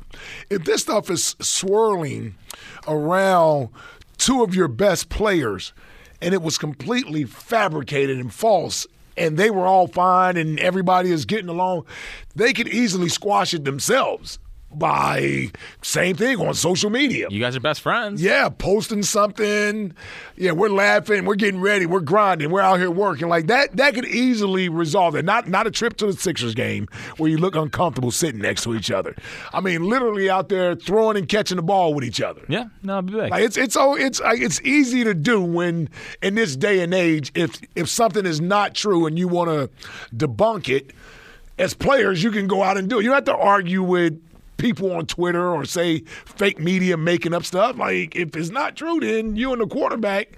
if 0.50 0.64
this 0.64 0.82
stuff 0.82 1.10
is 1.10 1.37
swirling 1.40 2.37
around 2.87 3.68
two 4.16 4.42
of 4.42 4.54
your 4.54 4.68
best 4.68 5.08
players, 5.08 5.72
and 6.20 6.34
it 6.34 6.42
was 6.42 6.58
completely 6.58 7.25
fabricated 7.25 8.18
and 8.18 8.32
false. 8.32 8.87
And 9.16 9.37
they 9.37 9.50
were 9.50 9.66
all 9.66 9.88
fine, 9.88 10.37
and 10.37 10.60
everybody 10.60 11.10
is 11.10 11.25
getting 11.25 11.48
along. 11.48 11.87
They 12.37 12.52
could 12.52 12.68
easily 12.68 13.08
squash 13.08 13.52
it 13.52 13.64
themselves 13.64 14.38
by 14.70 15.50
same 15.82 16.14
thing 16.16 16.38
on 16.38 16.54
social 16.54 16.90
media. 16.90 17.26
You 17.30 17.40
guys 17.40 17.56
are 17.56 17.60
best 17.60 17.80
friends. 17.80 18.22
Yeah, 18.22 18.48
posting 18.50 19.02
something. 19.02 19.94
Yeah, 20.37 20.52
we're 20.52 20.68
laughing, 20.68 21.25
we're 21.25 21.37
getting 21.37 21.60
ready, 21.60 21.87
we're 21.87 22.00
grinding, 22.00 22.50
we're 22.50 22.60
out 22.60 22.78
here 22.78 22.90
working. 22.90 23.28
Like 23.28 23.46
that 23.46 23.76
that 23.76 23.94
could 23.94 24.04
easily 24.06 24.68
resolve 24.68 25.14
it. 25.14 25.25
Not 25.25 25.48
not 25.48 25.66
a 25.66 25.70
trip 25.70 25.96
to 25.98 26.06
the 26.06 26.12
Sixers 26.12 26.54
game 26.54 26.87
where 27.16 27.30
you 27.30 27.38
look 27.38 27.56
uncomfortable 27.56 28.10
sitting 28.10 28.40
next 28.40 28.64
to 28.64 28.75
each 28.75 28.90
other. 28.90 29.16
I 29.52 29.60
mean, 29.60 29.84
literally 29.84 30.28
out 30.28 30.48
there 30.48 30.75
throwing 30.75 31.16
and 31.16 31.28
catching 31.28 31.56
the 31.56 31.62
ball 31.62 31.94
with 31.94 32.04
each 32.04 32.20
other. 32.20 32.42
Yeah, 32.48 32.64
no, 32.82 33.00
be 33.02 33.14
big. 33.14 33.30
Like 33.30 33.44
it's 33.44 33.56
it's 33.56 33.76
oh 33.76 33.94
it's 33.94 34.20
like 34.20 34.40
it's 34.40 34.60
easy 34.62 35.02
to 35.04 35.14
do 35.14 35.40
when 35.42 35.88
in 36.22 36.34
this 36.34 36.56
day 36.56 36.80
and 36.80 36.92
age 36.92 37.32
if 37.34 37.58
if 37.75 37.88
something 37.88 38.26
is 38.26 38.40
not 38.40 38.75
true 38.75 39.06
and 39.06 39.18
you 39.18 39.28
want 39.28 39.48
to 39.50 39.70
debunk 40.14 40.68
it 40.68 40.92
as 41.58 41.75
players 41.75 42.22
you 42.22 42.30
can 42.30 42.46
go 42.46 42.62
out 42.62 42.76
and 42.76 42.88
do 42.88 42.98
it. 42.98 43.02
You 43.02 43.08
don't 43.08 43.16
have 43.16 43.25
to 43.25 43.37
argue 43.37 43.82
with 43.82 44.20
people 44.59 44.93
on 44.93 45.07
Twitter 45.07 45.50
or 45.50 45.65
say 45.65 46.00
fake 46.00 46.61
media 46.61 46.97
making 46.97 47.33
up 47.33 47.45
stuff. 47.45 47.79
Like 47.79 48.15
if 48.15 48.37
it's 48.37 48.50
not 48.50 48.77
true 48.77 49.00
then 49.00 49.37
you 49.37 49.53
and 49.53 49.62
the 49.62 49.67
quarterback 49.67 50.37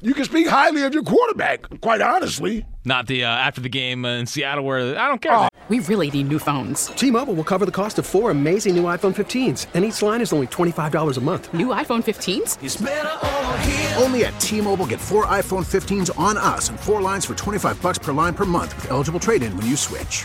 you 0.00 0.14
can 0.14 0.24
speak 0.24 0.46
highly 0.46 0.82
of 0.82 0.94
your 0.94 1.02
quarterback, 1.02 1.80
quite 1.80 2.00
honestly. 2.00 2.64
Not 2.84 3.08
the 3.08 3.24
uh, 3.24 3.28
after 3.28 3.60
the 3.60 3.68
game 3.68 4.04
in 4.04 4.26
Seattle 4.26 4.64
where 4.64 4.98
I 4.98 5.08
don't 5.08 5.20
care. 5.20 5.32
Oh. 5.32 5.48
We 5.68 5.80
really 5.80 6.10
need 6.10 6.28
new 6.28 6.38
phones. 6.38 6.86
T-Mobile 6.86 7.34
will 7.34 7.44
cover 7.44 7.66
the 7.66 7.72
cost 7.72 7.98
of 7.98 8.06
four 8.06 8.30
amazing 8.30 8.74
new 8.74 8.84
iPhone 8.84 9.14
15s, 9.14 9.66
and 9.74 9.84
each 9.84 10.00
line 10.00 10.22
is 10.22 10.32
only 10.32 10.46
$25 10.46 11.18
a 11.18 11.20
month. 11.20 11.52
New 11.52 11.66
iPhone 11.66 12.02
15s? 12.02 14.02
Only 14.02 14.24
at 14.24 14.40
T-Mobile 14.40 14.86
get 14.86 14.98
four 14.98 15.26
iPhone 15.26 15.66
15s 15.66 16.18
on 16.18 16.38
us 16.38 16.70
and 16.70 16.80
four 16.80 17.02
lines 17.02 17.26
for 17.26 17.34
25 17.34 17.82
bucks 17.82 17.98
per 17.98 18.14
line 18.14 18.32
per 18.32 18.46
month 18.46 18.74
with 18.76 18.90
eligible 18.90 19.20
trade-in 19.20 19.54
when 19.58 19.66
you 19.66 19.76
switch. 19.76 20.24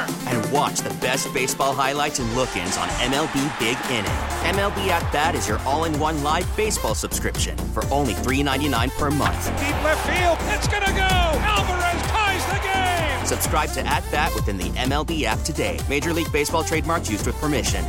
And 0.51 0.59
watch 0.59 0.79
the 0.79 0.89
best 1.01 1.33
baseball 1.33 1.73
highlights 1.73 2.19
and 2.19 2.31
look-ins 2.35 2.77
on 2.77 2.87
MLB 2.89 3.59
Big 3.59 3.77
Inning. 3.89 4.11
MLB 4.55 4.87
At 4.89 5.11
Bat 5.13 5.35
is 5.35 5.47
your 5.47 5.59
all-in-one 5.59 6.21
live 6.23 6.47
baseball 6.57 6.93
subscription 6.95 7.57
for 7.73 7.85
only 7.85 8.13
$3.99 8.13 8.91
per 8.97 9.09
month. 9.11 9.45
Deep 9.59 9.83
left 9.83 10.05
field, 10.09 10.37
it's 10.53 10.67
gonna 10.67 10.91
go. 10.91 11.39
Alvarez 11.41 12.01
ties 12.11 12.45
the 12.47 12.59
game. 12.67 13.25
Subscribe 13.25 13.69
to 13.71 13.85
At 13.87 14.03
Bat 14.11 14.33
within 14.35 14.57
the 14.57 14.69
MLB 14.71 15.23
app 15.23 15.39
today. 15.39 15.79
Major 15.89 16.13
League 16.13 16.31
Baseball 16.31 16.63
trademarks 16.63 17.09
used 17.09 17.25
with 17.25 17.35
permission. 17.37 17.85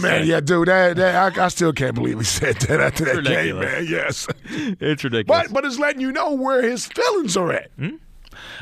Man, 0.00 0.26
yeah, 0.26 0.40
dude, 0.40 0.68
that, 0.68 0.96
that 0.96 1.38
I, 1.38 1.44
I 1.44 1.48
still 1.48 1.72
can't 1.72 1.94
believe 1.94 2.18
he 2.18 2.24
said 2.24 2.56
that 2.62 2.80
after 2.80 3.04
that 3.04 3.24
game, 3.24 3.58
man. 3.60 3.86
Yes, 3.88 4.26
It's 4.46 5.04
ridiculous. 5.04 5.44
but 5.48 5.52
but 5.52 5.64
it's 5.64 5.78
letting 5.78 6.00
you 6.00 6.12
know 6.12 6.32
where 6.32 6.62
his 6.62 6.86
feelings 6.86 7.36
are 7.36 7.52
at. 7.52 7.70
Hmm? 7.78 7.96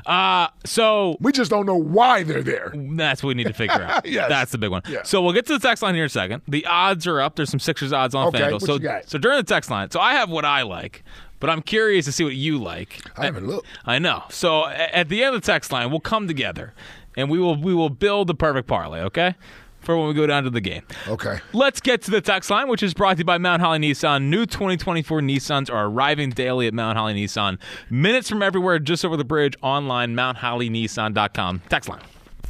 Uh, 0.07 0.49
so 0.65 1.17
We 1.21 1.33
just 1.33 1.50
don't 1.50 1.67
know 1.67 1.77
why 1.77 2.23
they're 2.23 2.43
there. 2.43 2.73
That's 2.75 3.23
what 3.23 3.29
we 3.29 3.35
need 3.35 3.47
to 3.47 3.53
figure 3.53 3.83
out. 3.83 4.07
Yes. 4.11 4.29
That's 4.29 4.50
the 4.53 4.59
big 4.59 4.71
one. 4.71 4.83
Yeah. 4.89 5.03
So 5.05 5.23
we'll 5.23 5.33
get 5.33 5.47
to 5.47 5.53
the 5.53 5.59
text 5.67 5.83
line 5.83 5.95
here 5.95 6.05
in 6.05 6.07
a 6.07 6.11
second. 6.11 6.43
The 6.49 6.67
odds 6.67 7.07
are 7.07 7.21
up. 7.21 7.37
There's 7.37 7.50
some 7.50 7.61
Sixers 7.61 7.93
odds 7.93 8.15
on 8.15 8.29
Okay, 8.29 8.41
FanDuel. 8.41 8.61
so, 8.61 9.00
so 9.07 9.19
during 9.19 9.37
the 9.37 9.43
text 9.45 9.71
line, 9.71 9.91
so 9.91 10.00
I 10.00 10.15
have 10.15 10.31
what 10.31 10.45
I 10.45 10.62
like, 10.62 11.05
but 11.39 11.49
I'm 11.50 11.62
curious 11.62 12.07
to 12.07 12.12
see 12.12 12.25
what 12.25 12.35
you 12.35 12.59
like. 12.59 13.00
I 13.17 13.27
haven't 13.27 13.47
looked. 13.47 13.67
I 13.85 13.99
know. 13.99 14.25
So 14.31 14.67
at 14.67 15.09
the 15.09 15.23
end 15.23 15.35
of 15.37 15.43
the 15.43 15.47
text 15.47 15.71
line, 15.73 15.91
we'll 15.91 16.00
come 16.00 16.27
together 16.27 16.75
and 17.17 17.31
we 17.31 17.39
will 17.39 17.57
we 17.57 17.75
will 17.75 17.91
build 17.91 18.27
the 18.29 18.35
perfect 18.35 18.67
parlay. 18.69 19.00
Okay. 19.03 19.35
For 19.81 19.97
when 19.97 20.09
we 20.09 20.15
go 20.15 20.27
down 20.27 20.45
to 20.45 20.51
the 20.51 20.61
game. 20.61 20.83
Okay. 21.09 21.39
Let's 21.53 21.81
get 21.81 22.03
to 22.03 22.11
the 22.11 22.21
text 22.21 22.51
line, 22.51 22.69
which 22.69 22.83
is 22.83 22.93
brought 22.93 23.15
to 23.15 23.19
you 23.21 23.25
by 23.25 23.39
Mount 23.39 23.63
Holly 23.63 23.79
Nissan. 23.79 24.25
New 24.25 24.45
2024 24.45 25.21
Nissans 25.23 25.71
are 25.73 25.87
arriving 25.87 26.31
daily 26.31 26.67
at 26.67 26.75
Mount 26.75 26.99
Holly 26.99 27.15
Nissan. 27.15 27.59
Minutes 27.89 28.29
from 28.29 28.43
everywhere, 28.43 28.79
just 28.79 29.05
over 29.05 29.17
the 29.17 29.25
bridge, 29.25 29.55
online, 29.63 30.15
mounthollynissan.com. 30.15 31.63
Text 31.69 31.89
line. 31.89 32.03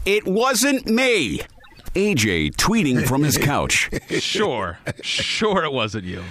It 0.07 0.27
wasn't 0.27 0.87
me. 0.87 1.41
AJ 1.95 2.57
tweeting 2.57 3.07
from 3.07 3.23
his 3.23 3.37
couch. 3.39 3.91
Sure. 4.21 4.79
Sure 5.03 5.65
it 5.65 5.73
wasn't 5.73 6.05
you. 6.05 6.23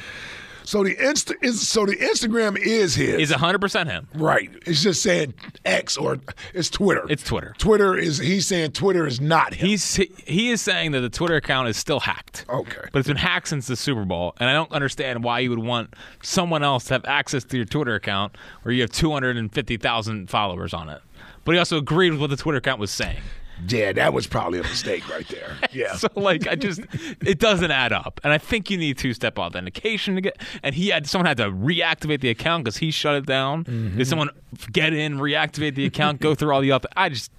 So 0.70 0.84
the 0.84 0.96
insta 0.98 1.34
is 1.42 1.68
so 1.68 1.88
the 1.88 1.96
Instagram 1.96 2.56
is 2.56 2.94
his. 2.94 3.32
Is 3.32 3.32
100% 3.32 3.88
him. 3.88 4.08
right? 4.14 4.52
It's 4.68 4.84
just 4.84 5.02
saying 5.02 5.34
X 5.66 5.98
or 5.98 6.20
it's 6.54 6.70
Twitter. 6.70 7.08
It's 7.10 7.24
Twitter. 7.24 7.56
Twitter 7.58 7.98
is 7.98 8.20
he's 8.20 8.46
saying 8.46 8.74
Twitter 8.74 9.08
is 9.08 9.20
not 9.20 9.56
him. 9.56 9.68
He's 9.68 9.96
he 9.96 10.52
is 10.52 10.62
saying 10.62 10.92
that 10.92 11.00
the 11.00 11.10
Twitter 11.10 11.38
account 11.38 11.70
is 11.70 11.78
still 11.78 12.00
hacked. 12.00 12.46
Okay. 12.48 12.88
But 12.94 13.00
it's 13.00 13.08
been 13.08 13.18
hacked 13.18 13.48
since 13.48 13.66
the 13.66 13.76
Super 13.76 14.06
Bowl, 14.06 14.36
and 14.40 14.48
I 14.48 14.54
don't 14.54 14.72
understand 14.72 15.24
why 15.24 15.40
you 15.40 15.50
would 15.50 15.58
want 15.58 15.96
someone 16.22 16.62
else 16.62 16.84
to 16.84 16.94
have 16.94 17.06
access 17.06 17.44
to 17.46 17.58
your 17.58 17.66
Twitter 17.66 17.96
account 17.96 18.38
where 18.62 18.72
you 18.72 18.82
have 18.82 18.92
250,000 18.92 20.30
followers 20.30 20.76
on 20.76 20.88
it. 20.88 21.02
But 21.46 21.54
he 21.54 21.58
also 21.58 21.80
agreed 21.80 22.12
with 22.12 22.22
what 22.22 22.30
the 22.30 22.38
Twitter 22.38 22.60
account 22.60 22.80
was 22.80 22.92
saying. 22.92 23.22
Yeah, 23.68 23.92
that 23.94 24.14
was 24.14 24.28
probably 24.28 24.60
a 24.60 24.64
mistake 24.64 25.10
right 25.10 25.28
there. 25.28 25.58
Yeah. 25.72 25.94
So 25.94 26.08
like 26.16 26.48
I 26.48 26.56
just 26.56 26.82
it 27.22 27.38
doesn't 27.38 27.70
add 27.70 27.94
up. 27.94 28.20
And 28.24 28.34
I 28.34 28.40
think 28.40 28.72
you 28.72 28.78
need 28.78 28.98
two-step 28.98 29.38
authentication 29.38 30.16
to 30.16 30.22
get 30.22 30.42
and 30.64 30.74
he 30.74 30.90
had 30.90 31.06
someone 31.06 31.28
had 31.28 31.38
to 31.38 31.52
reactivate 31.52 32.22
the 32.22 32.30
account 32.30 32.66
cuz 32.66 32.78
he 32.78 32.90
shut 32.90 33.16
it 33.16 33.26
down. 33.26 33.66
Mm-hmm. 33.66 33.98
Did 33.98 34.08
someone 34.08 34.30
get 34.72 34.94
in, 34.94 35.20
reactivate 35.20 35.76
the 35.76 35.86
account, 35.86 36.22
go 36.22 36.34
through 36.34 36.54
all 36.54 36.62
the 36.62 36.70
auth 36.70 36.86
I 36.98 37.10
just 37.10 37.32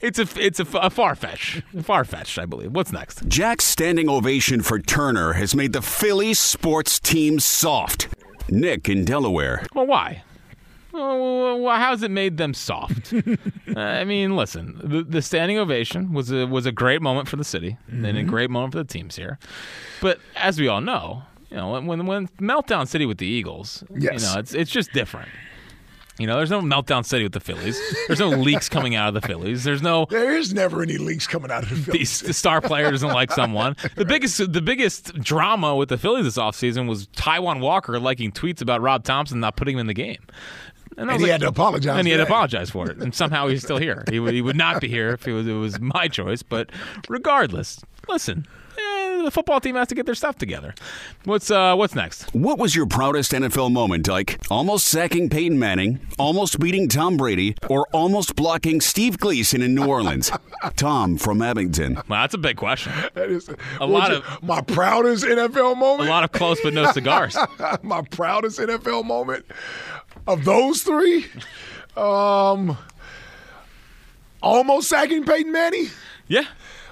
it's 0.00 0.18
a 0.18 0.26
it's 0.36 0.60
a, 0.60 0.66
a 0.78 0.90
far 0.90 1.14
fetch, 1.14 1.62
far 1.82 2.04
fetched, 2.04 2.38
I 2.38 2.46
believe. 2.46 2.72
What's 2.72 2.92
next? 2.92 3.26
Jack's 3.28 3.64
standing 3.64 4.08
ovation 4.08 4.62
for 4.62 4.78
Turner 4.78 5.34
has 5.34 5.54
made 5.54 5.72
the 5.72 5.82
Phillies 5.82 6.38
sports 6.38 6.98
team 6.98 7.38
soft. 7.38 8.08
Nick 8.48 8.88
in 8.88 9.04
Delaware. 9.04 9.64
Well, 9.74 9.86
why? 9.86 10.24
How's 10.92 12.02
it 12.02 12.10
made 12.10 12.36
them 12.36 12.54
soft? 12.54 13.12
Uh, 13.70 13.78
I 13.78 14.02
mean, 14.02 14.34
listen, 14.34 14.80
the, 14.82 15.04
the 15.04 15.22
standing 15.22 15.56
ovation 15.56 16.12
was 16.12 16.32
a 16.32 16.44
was 16.44 16.66
a 16.66 16.72
great 16.72 17.00
moment 17.00 17.28
for 17.28 17.36
the 17.36 17.44
city 17.44 17.76
and 17.86 18.04
a 18.04 18.12
mm-hmm. 18.12 18.28
great 18.28 18.50
moment 18.50 18.72
for 18.72 18.78
the 18.78 18.84
teams 18.84 19.14
here. 19.14 19.38
But 20.00 20.18
as 20.34 20.58
we 20.58 20.66
all 20.66 20.80
know, 20.80 21.22
you 21.50 21.56
know, 21.56 21.80
when 21.80 22.04
when 22.06 22.26
meltdown 22.40 22.88
city 22.88 23.06
with 23.06 23.18
the 23.18 23.26
Eagles, 23.26 23.84
Yes. 23.96 24.20
you 24.22 24.28
know, 24.28 24.40
it's 24.40 24.54
it's 24.54 24.72
just 24.72 24.92
different. 24.92 25.28
You 26.18 26.26
know, 26.26 26.36
there's 26.36 26.50
no 26.50 26.60
meltdown 26.60 27.02
city 27.04 27.22
with 27.22 27.32
the 27.32 27.40
Phillies. 27.40 27.80
There's 28.06 28.20
no 28.20 28.28
leaks 28.28 28.68
coming 28.68 28.94
out 28.94 29.08
of 29.08 29.14
the 29.14 29.26
Phillies. 29.26 29.64
There's 29.64 29.80
no 29.80 30.06
There 30.10 30.36
is 30.36 30.52
never 30.52 30.82
any 30.82 30.98
leaks 30.98 31.26
coming 31.26 31.50
out 31.50 31.62
of 31.62 31.70
the 31.70 31.76
Phillies. 31.92 32.20
the, 32.20 32.34
star 32.34 32.60
player 32.60 32.90
doesn't 32.90 33.08
like 33.08 33.32
someone. 33.32 33.74
The 33.94 34.04
biggest 34.04 34.52
the 34.52 34.60
biggest 34.60 35.14
drama 35.14 35.74
with 35.76 35.88
the 35.88 35.96
Phillies 35.96 36.24
this 36.24 36.36
offseason 36.36 36.88
was 36.88 37.06
Taijuan 37.08 37.60
Walker 37.60 37.98
liking 37.98 38.32
tweets 38.32 38.60
about 38.60 38.82
Rob 38.82 39.04
Thomson 39.04 39.40
not 39.40 39.56
putting 39.56 39.76
him 39.76 39.80
in 39.80 39.86
the 39.86 39.94
game. 39.94 40.22
I 41.08 41.14
And 41.14 41.20
he 41.20 41.26
like- 41.26 41.32
had 41.32 41.40
to 41.42 41.48
apologize 41.48 41.96
And 41.96 42.06
he 42.06 42.10
had 42.12 42.18
to 42.18 42.24
apologize 42.24 42.70
for 42.70 42.90
it. 42.90 42.98
And 42.98 43.14
somehow 43.14 43.48
he's 43.48 43.62
still 43.62 43.78
here. 43.78 44.04
He 44.10 44.18
would, 44.20 44.34
he 44.34 44.42
would 44.42 44.56
not 44.56 44.80
be 44.80 44.88
here 44.88 45.10
if 45.10 45.26
it 45.26 45.32
was, 45.32 45.46
it 45.46 45.52
was 45.54 45.80
my 45.80 46.08
choice. 46.08 46.42
But 46.42 46.70
regardless, 47.08 47.80
listen, 48.08 48.46
eh, 48.76 49.22
the 49.22 49.30
football 49.30 49.60
team 49.60 49.76
has 49.76 49.88
to 49.88 49.94
get 49.94 50.06
their 50.06 50.14
stuff 50.14 50.36
together. 50.38 50.74
What's 51.24 51.50
uh, 51.50 51.74
what's 51.76 51.94
next? 51.94 52.34
What 52.34 52.58
was 52.58 52.74
your 52.74 52.86
proudest 52.86 53.32
NFL 53.32 53.70
moment, 53.72 54.08
like 54.08 54.38
almost 54.50 54.86
sacking 54.86 55.28
Peyton 55.28 55.58
Manning, 55.58 56.00
almost 56.18 56.58
beating 56.58 56.88
Tom 56.88 57.16
Brady, 57.18 57.54
or 57.68 57.86
almost 57.92 58.34
blocking 58.36 58.80
Steve 58.80 59.18
Gleason 59.18 59.60
in 59.62 59.74
New 59.74 59.86
Orleans? 59.86 60.30
Tom 60.76 61.16
from 61.18 61.42
Abington. 61.42 61.94
Well, 61.94 62.20
that's 62.22 62.34
a 62.34 62.38
big 62.38 62.56
question. 62.56 62.92
That 63.14 63.28
is 63.30 63.50
A 63.80 63.86
lot 63.86 64.10
your- 64.10 64.18
of- 64.20 64.42
my 64.42 64.60
proudest 64.62 65.24
NFL 65.24 65.76
moment. 65.76 66.08
A 66.08 66.12
lot 66.12 66.24
of 66.24 66.32
close 66.32 66.58
but 66.62 66.72
no 66.72 66.90
cigars. 66.92 67.36
my 67.82 68.02
proudest 68.02 68.58
NFL 68.58 69.04
moment 69.04 69.44
of 70.26 70.44
those 70.44 70.82
three, 70.82 71.26
um, 71.96 72.76
almost 74.42 74.88
sacking 74.88 75.24
Peyton 75.24 75.52
Manning. 75.52 75.88
Yeah. 76.28 76.44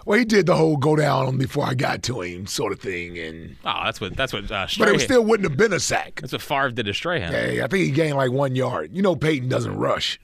Well, 0.05 0.19
he 0.19 0.25
did 0.25 0.47
the 0.47 0.57
whole 0.57 0.79
go 0.79 0.97
down 0.97 1.37
before 1.37 1.67
I 1.67 1.75
got 1.75 2.03
to 2.05 2.23
him 2.23 2.47
sort 2.47 2.73
of 2.73 2.81
thing, 2.81 3.19
and 3.19 3.57
Oh, 3.64 3.83
that's 3.85 4.01
what 4.01 4.17
that's 4.17 4.33
what 4.33 4.51
uh, 4.51 4.67
but 4.79 4.88
it 4.88 5.01
still 5.03 5.23
wouldn't 5.23 5.49
have 5.49 5.59
been 5.59 5.73
a 5.75 5.81
sack. 5.81 6.21
that's 6.23 6.33
what 6.33 6.41
Favre 6.41 6.71
did 6.71 6.87
to 6.87 6.95
Strahan. 6.95 7.31
Hey, 7.31 7.61
I 7.62 7.67
think 7.67 7.85
he 7.85 7.91
gained 7.91 8.17
like 8.17 8.31
one 8.31 8.57
yard. 8.57 8.91
You 8.95 9.03
know, 9.03 9.14
Peyton 9.17 9.51
doesn't 9.51 9.77
rush. 9.77 10.19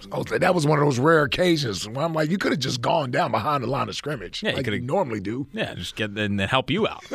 So 0.00 0.38
that 0.38 0.54
was 0.54 0.66
one 0.66 0.78
of 0.78 0.84
those 0.84 0.98
rare 0.98 1.22
occasions 1.22 1.86
where 1.88 2.04
I'm 2.04 2.12
like, 2.14 2.30
you 2.30 2.38
could 2.38 2.52
have 2.52 2.60
just 2.60 2.80
gone 2.80 3.10
down 3.10 3.30
behind 3.30 3.62
the 3.62 3.68
line 3.68 3.88
of 3.88 3.94
scrimmage, 3.96 4.42
Yeah, 4.42 4.50
like 4.52 4.66
you 4.66 4.72
coulda- 4.72 4.84
normally 4.86 5.20
do. 5.20 5.46
Yeah, 5.52 5.74
just 5.74 5.94
get 5.96 6.10
and 6.10 6.38
then 6.40 6.48
help 6.48 6.70
you 6.70 6.86
out. 6.88 7.04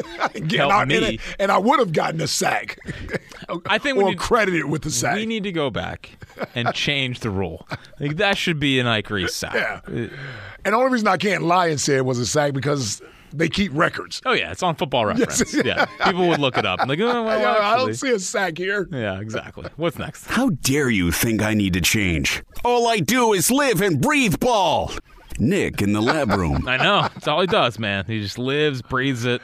Help 0.51 0.73
I, 0.73 0.85
me. 0.85 0.95
and, 1.15 1.19
and 1.39 1.51
I 1.51 1.57
would 1.57 1.79
have 1.79 1.93
gotten 1.93 2.21
a 2.21 2.27
sack. 2.27 2.77
I 3.67 3.77
think 3.77 3.97
we 3.97 4.03
or 4.03 4.09
need- 4.09 4.19
credited 4.19 4.65
with 4.65 4.83
the 4.83 4.91
sack. 4.91 5.15
We 5.15 5.25
need 5.25 5.43
to 5.43 5.51
go 5.51 5.69
back 5.69 6.11
and 6.53 6.71
change 6.73 7.21
the 7.21 7.29
rule. 7.29 7.67
Like 7.99 8.17
that 8.17 8.37
should 8.37 8.59
be 8.59 8.79
an 8.79 8.87
Ike 8.87 9.09
Reese 9.09 9.33
sack. 9.35 9.55
Yeah. 9.55 9.81
And 9.87 10.09
the 10.63 10.73
only 10.73 10.91
reason 10.91 11.07
I 11.07 11.17
can't 11.17 11.43
lie 11.43 11.67
and 11.67 11.79
say 11.79 11.95
it 11.97 12.05
was 12.05 12.19
a 12.19 12.25
sack 12.25 12.53
because 12.53 13.01
they 13.37 13.49
keep 13.49 13.71
records. 13.73 14.21
Oh 14.25 14.33
yeah, 14.33 14.51
it's 14.51 14.63
on 14.63 14.75
Football 14.75 15.05
Reference. 15.07 15.53
Yes. 15.53 15.65
Yeah, 15.65 15.85
people 16.03 16.27
would 16.29 16.39
look 16.39 16.57
it 16.57 16.65
up. 16.65 16.85
Like, 16.87 16.99
oh, 16.99 17.23
well, 17.23 17.39
Yeah, 17.39 17.67
I 17.73 17.77
don't 17.77 17.93
see 17.93 18.11
a 18.11 18.19
sack 18.19 18.57
here. 18.57 18.87
Yeah, 18.91 19.19
exactly. 19.19 19.69
What's 19.77 19.97
next? 19.97 20.27
How 20.27 20.49
dare 20.49 20.89
you 20.89 21.11
think 21.11 21.41
I 21.41 21.53
need 21.53 21.73
to 21.73 21.81
change? 21.81 22.43
All 22.63 22.87
I 22.87 22.99
do 22.99 23.33
is 23.33 23.49
live 23.51 23.81
and 23.81 23.99
breathe 24.01 24.39
ball. 24.39 24.91
Nick 25.37 25.81
in 25.81 25.91
the 25.91 26.01
lab 26.01 26.29
room. 26.37 26.67
I 26.67 26.77
know. 26.77 27.01
That's 27.13 27.27
all 27.27 27.41
he 27.41 27.47
does, 27.47 27.77
man. 27.77 28.05
He 28.07 28.21
just 28.21 28.37
lives, 28.37 28.81
breathes 28.81 29.25
it, 29.25 29.41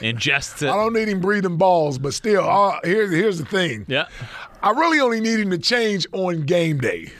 ingests 0.00 0.62
it. 0.62 0.70
I 0.70 0.74
don't 0.76 0.92
need 0.94 1.08
him 1.08 1.20
breathing 1.20 1.56
balls, 1.58 1.98
but 1.98 2.14
still, 2.14 2.48
uh, 2.48 2.78
here's 2.82 3.10
here's 3.12 3.38
the 3.38 3.44
thing. 3.44 3.84
Yeah. 3.88 4.06
I 4.62 4.70
really 4.70 5.00
only 5.00 5.20
need 5.20 5.40
him 5.40 5.50
to 5.50 5.58
change 5.58 6.06
on 6.12 6.42
game 6.46 6.78
day. 6.78 7.12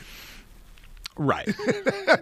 Right. 1.17 1.55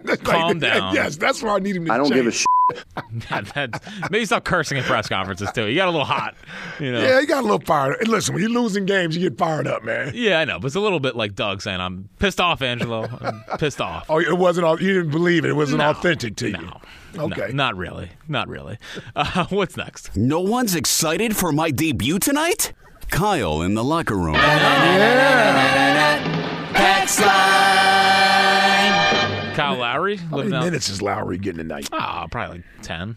Like, 0.05 0.23
Calm 0.23 0.59
down. 0.59 0.93
Yes, 0.95 1.15
that's 1.17 1.41
where 1.41 1.53
I 1.53 1.59
need 1.59 1.75
him 1.77 1.85
to 1.85 1.89
change. 1.89 1.91
I 1.91 1.97
don't 1.97 2.07
change. 2.09 2.15
give 2.15 2.27
a 2.27 2.31
shit. 2.31 2.45
Yeah, 3.29 3.41
that's, 3.41 3.79
maybe 4.09 4.25
stop 4.25 4.43
cursing 4.43 4.77
in 4.77 4.83
press 4.83 5.07
conferences 5.07 5.51
too. 5.53 5.67
You 5.67 5.75
got 5.75 5.87
a 5.87 5.91
little 5.91 6.05
hot, 6.05 6.35
you 6.79 6.91
know. 6.91 6.99
Yeah, 7.01 7.19
he 7.19 7.25
got 7.27 7.39
a 7.41 7.45
little 7.45 7.59
fired. 7.59 7.97
And 7.99 8.07
listen, 8.07 8.33
when 8.33 8.41
you're 8.41 8.51
losing 8.51 8.85
games, 8.85 9.15
you 9.15 9.29
get 9.29 9.37
fired 9.37 9.67
up, 9.67 9.83
man. 9.83 10.11
Yeah, 10.15 10.39
I 10.39 10.45
know, 10.45 10.59
but 10.59 10.67
it's 10.67 10.75
a 10.75 10.79
little 10.79 10.99
bit 10.99 11.15
like 11.15 11.35
Doug 11.35 11.61
saying, 11.61 11.79
"I'm 11.79 12.09
pissed 12.19 12.41
off, 12.41 12.61
Angelo. 12.63 13.07
I'm 13.21 13.43
pissed 13.59 13.79
off." 13.81 14.05
Oh, 14.09 14.19
it 14.19 14.37
wasn't. 14.37 14.65
all 14.65 14.81
You 14.81 14.93
didn't 14.95 15.11
believe 15.11 15.45
it. 15.45 15.49
It 15.49 15.55
wasn't 15.55 15.79
No. 15.79 15.91
authentic 15.91 16.35
to 16.37 16.47
you. 16.47 16.53
No. 16.57 16.81
Okay. 17.25 17.47
No, 17.49 17.53
not 17.53 17.77
really. 17.77 18.09
Not 18.27 18.47
really. 18.47 18.77
Uh, 19.15 19.45
what's 19.49 19.77
next? 19.77 20.15
No 20.17 20.39
one's 20.39 20.73
excited 20.75 21.35
for 21.37 21.51
my 21.51 21.69
debut 21.69 22.17
tonight? 22.19 22.73
Kyle 23.11 23.61
in 23.61 23.75
the 23.75 23.83
locker 23.83 24.17
room. 24.17 24.35
Kyle 29.53 29.77
Lowry 29.77 30.17
How 30.17 30.37
many 30.37 30.49
minutes 30.49 30.89
is 30.89 31.01
Lowry 31.01 31.37
getting 31.37 31.57
tonight? 31.59 31.89
Ah, 31.91 32.27
probably 32.29 32.57
like 32.57 32.65
ten. 32.81 33.15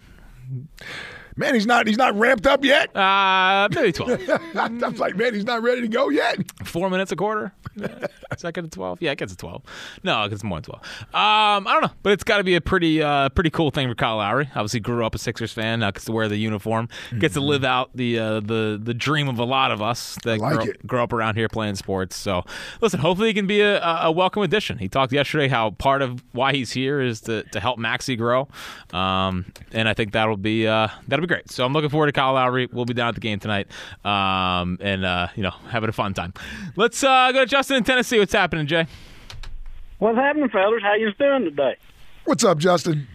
Man, 1.39 1.53
he's 1.55 1.67
not 1.67 1.87
he's 1.87 1.99
not 1.99 2.15
ramped 2.19 2.47
up 2.47 2.65
yet. 2.65 2.95
Uh, 2.97 3.69
maybe 3.71 3.93
twelve. 3.93 4.21
I'm 4.55 4.97
like, 4.97 5.17
man, 5.17 5.35
he's 5.35 5.45
not 5.45 5.63
ready 5.63 5.83
to 5.83 5.89
go 5.89 6.09
yet. 6.09 6.39
Four 6.65 6.89
minutes 6.89 7.13
a 7.13 7.17
quarter. 7.17 7.53
Yeah. 7.77 8.07
Second 8.39 8.65
to 8.65 8.71
twelve. 8.71 9.03
Yeah, 9.03 9.11
it 9.11 9.19
gets 9.19 9.33
to 9.33 9.39
twelve. 9.39 9.63
No, 10.03 10.25
it 10.25 10.31
gets 10.31 10.43
more 10.43 10.59
than 10.59 10.65
twelve. 10.65 10.83
Um, 11.13 11.67
I 11.67 11.73
don't 11.73 11.83
know, 11.83 11.91
but 12.03 12.13
it's 12.13 12.25
got 12.25 12.39
to 12.39 12.45
be 12.45 12.55
a 12.55 12.61
pretty 12.61 13.03
uh, 13.03 13.29
pretty 13.31 13.51
cool 13.51 13.71
thing 13.71 13.87
for 13.89 13.95
Kyle 13.95 14.17
Lowry. 14.17 14.49
Obviously, 14.55 14.81
grew 14.81 15.05
up 15.05 15.15
a 15.15 15.19
Sixers 15.19 15.53
fan. 15.53 15.81
Now 15.81 15.91
gets 15.91 16.07
to 16.07 16.13
wear 16.13 16.27
the 16.27 16.37
uniform. 16.37 16.89
Gets 17.19 17.35
to 17.35 17.41
live 17.41 17.65
out 17.65 17.91
the 17.95 18.19
uh, 18.19 18.41
the 18.41 18.81
the 18.83 18.95
dream 18.95 19.29
of 19.29 19.39
a 19.39 19.45
lot 19.45 19.73
of 19.73 19.83
us 19.83 20.17
that 20.25 20.39
like 20.39 20.55
grow, 20.55 20.67
grow 20.87 21.03
up 21.05 21.13
around 21.13 21.37
here 21.37 21.49
playing 21.49 21.75
sports. 21.75 22.17
So, 22.17 22.45
listen, 22.81 23.01
hopefully 23.01 23.29
he 23.29 23.35
can 23.35 23.47
be 23.47 23.61
a, 23.61 23.79
a 23.83 24.11
welcome 24.11 24.43
addition. 24.43 24.79
He 24.79 24.89
talked 24.89 25.13
yesterday 25.13 25.49
how 25.49 25.71
part 25.73 26.01
of 26.01 26.25
why 26.33 26.55
he's 26.55 26.73
here 26.73 27.01
is 27.01 27.21
to, 27.23 27.43
to 27.43 27.61
help 27.61 27.79
Maxey 27.79 28.17
grow, 28.17 28.49
um, 28.95 29.45
and 29.73 29.87
I 29.87 29.93
think 29.93 30.13
that'll 30.13 30.39
be 30.39 30.67
uh, 30.67 30.89
that'll 31.09 31.23
be 31.23 31.26
great. 31.27 31.51
So 31.51 31.65
I'm 31.65 31.73
looking 31.73 31.91
forward 31.91 32.07
to 32.07 32.13
Kyle 32.13 32.35
Lowry. 32.35 32.69
We'll 32.73 32.85
be 32.85 32.95
down 32.95 33.09
at 33.09 33.15
the 33.15 33.21
game 33.21 33.39
tonight, 33.39 33.69
um, 34.05 34.79
and 34.81 35.05
uh, 35.05 35.29
you 35.35 35.43
know 35.43 35.55
having 35.71 35.89
a 35.89 35.93
fun 35.93 36.15
time. 36.15 36.33
Let's 36.77 37.03
uh, 37.03 37.33
go 37.33 37.41
to 37.41 37.47
Justin 37.47 37.79
in 37.79 37.85
Tennessee. 37.85 38.19
What's 38.19 38.33
happening, 38.33 38.67
Jay? 38.67 38.87
What's 39.99 40.19
happening, 40.19 40.49
fellas? 40.51 40.83
How 40.83 40.95
you 40.95 41.13
doing 41.19 41.45
today? 41.45 41.77
What's 42.25 42.45
up, 42.45 42.59
Justin? 42.59 43.09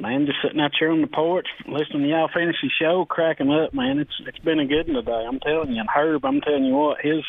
Man, 0.00 0.26
just 0.26 0.38
sitting 0.42 0.60
out 0.60 0.72
here 0.76 0.90
on 0.90 1.02
the 1.02 1.06
porch, 1.06 1.46
listening 1.68 2.02
to 2.02 2.08
y'all 2.08 2.28
fantasy 2.32 2.68
show, 2.80 3.04
cracking 3.04 3.50
up, 3.50 3.72
man. 3.72 4.00
It's 4.00 4.14
it's 4.26 4.38
been 4.38 4.58
a 4.58 4.66
good 4.66 4.88
one 4.88 4.96
today. 4.96 5.24
I'm 5.26 5.38
telling 5.38 5.72
you, 5.72 5.80
and 5.80 5.88
Herb, 5.88 6.24
I'm 6.24 6.40
telling 6.40 6.64
you 6.64 6.74
what, 6.74 7.00
his 7.00 7.22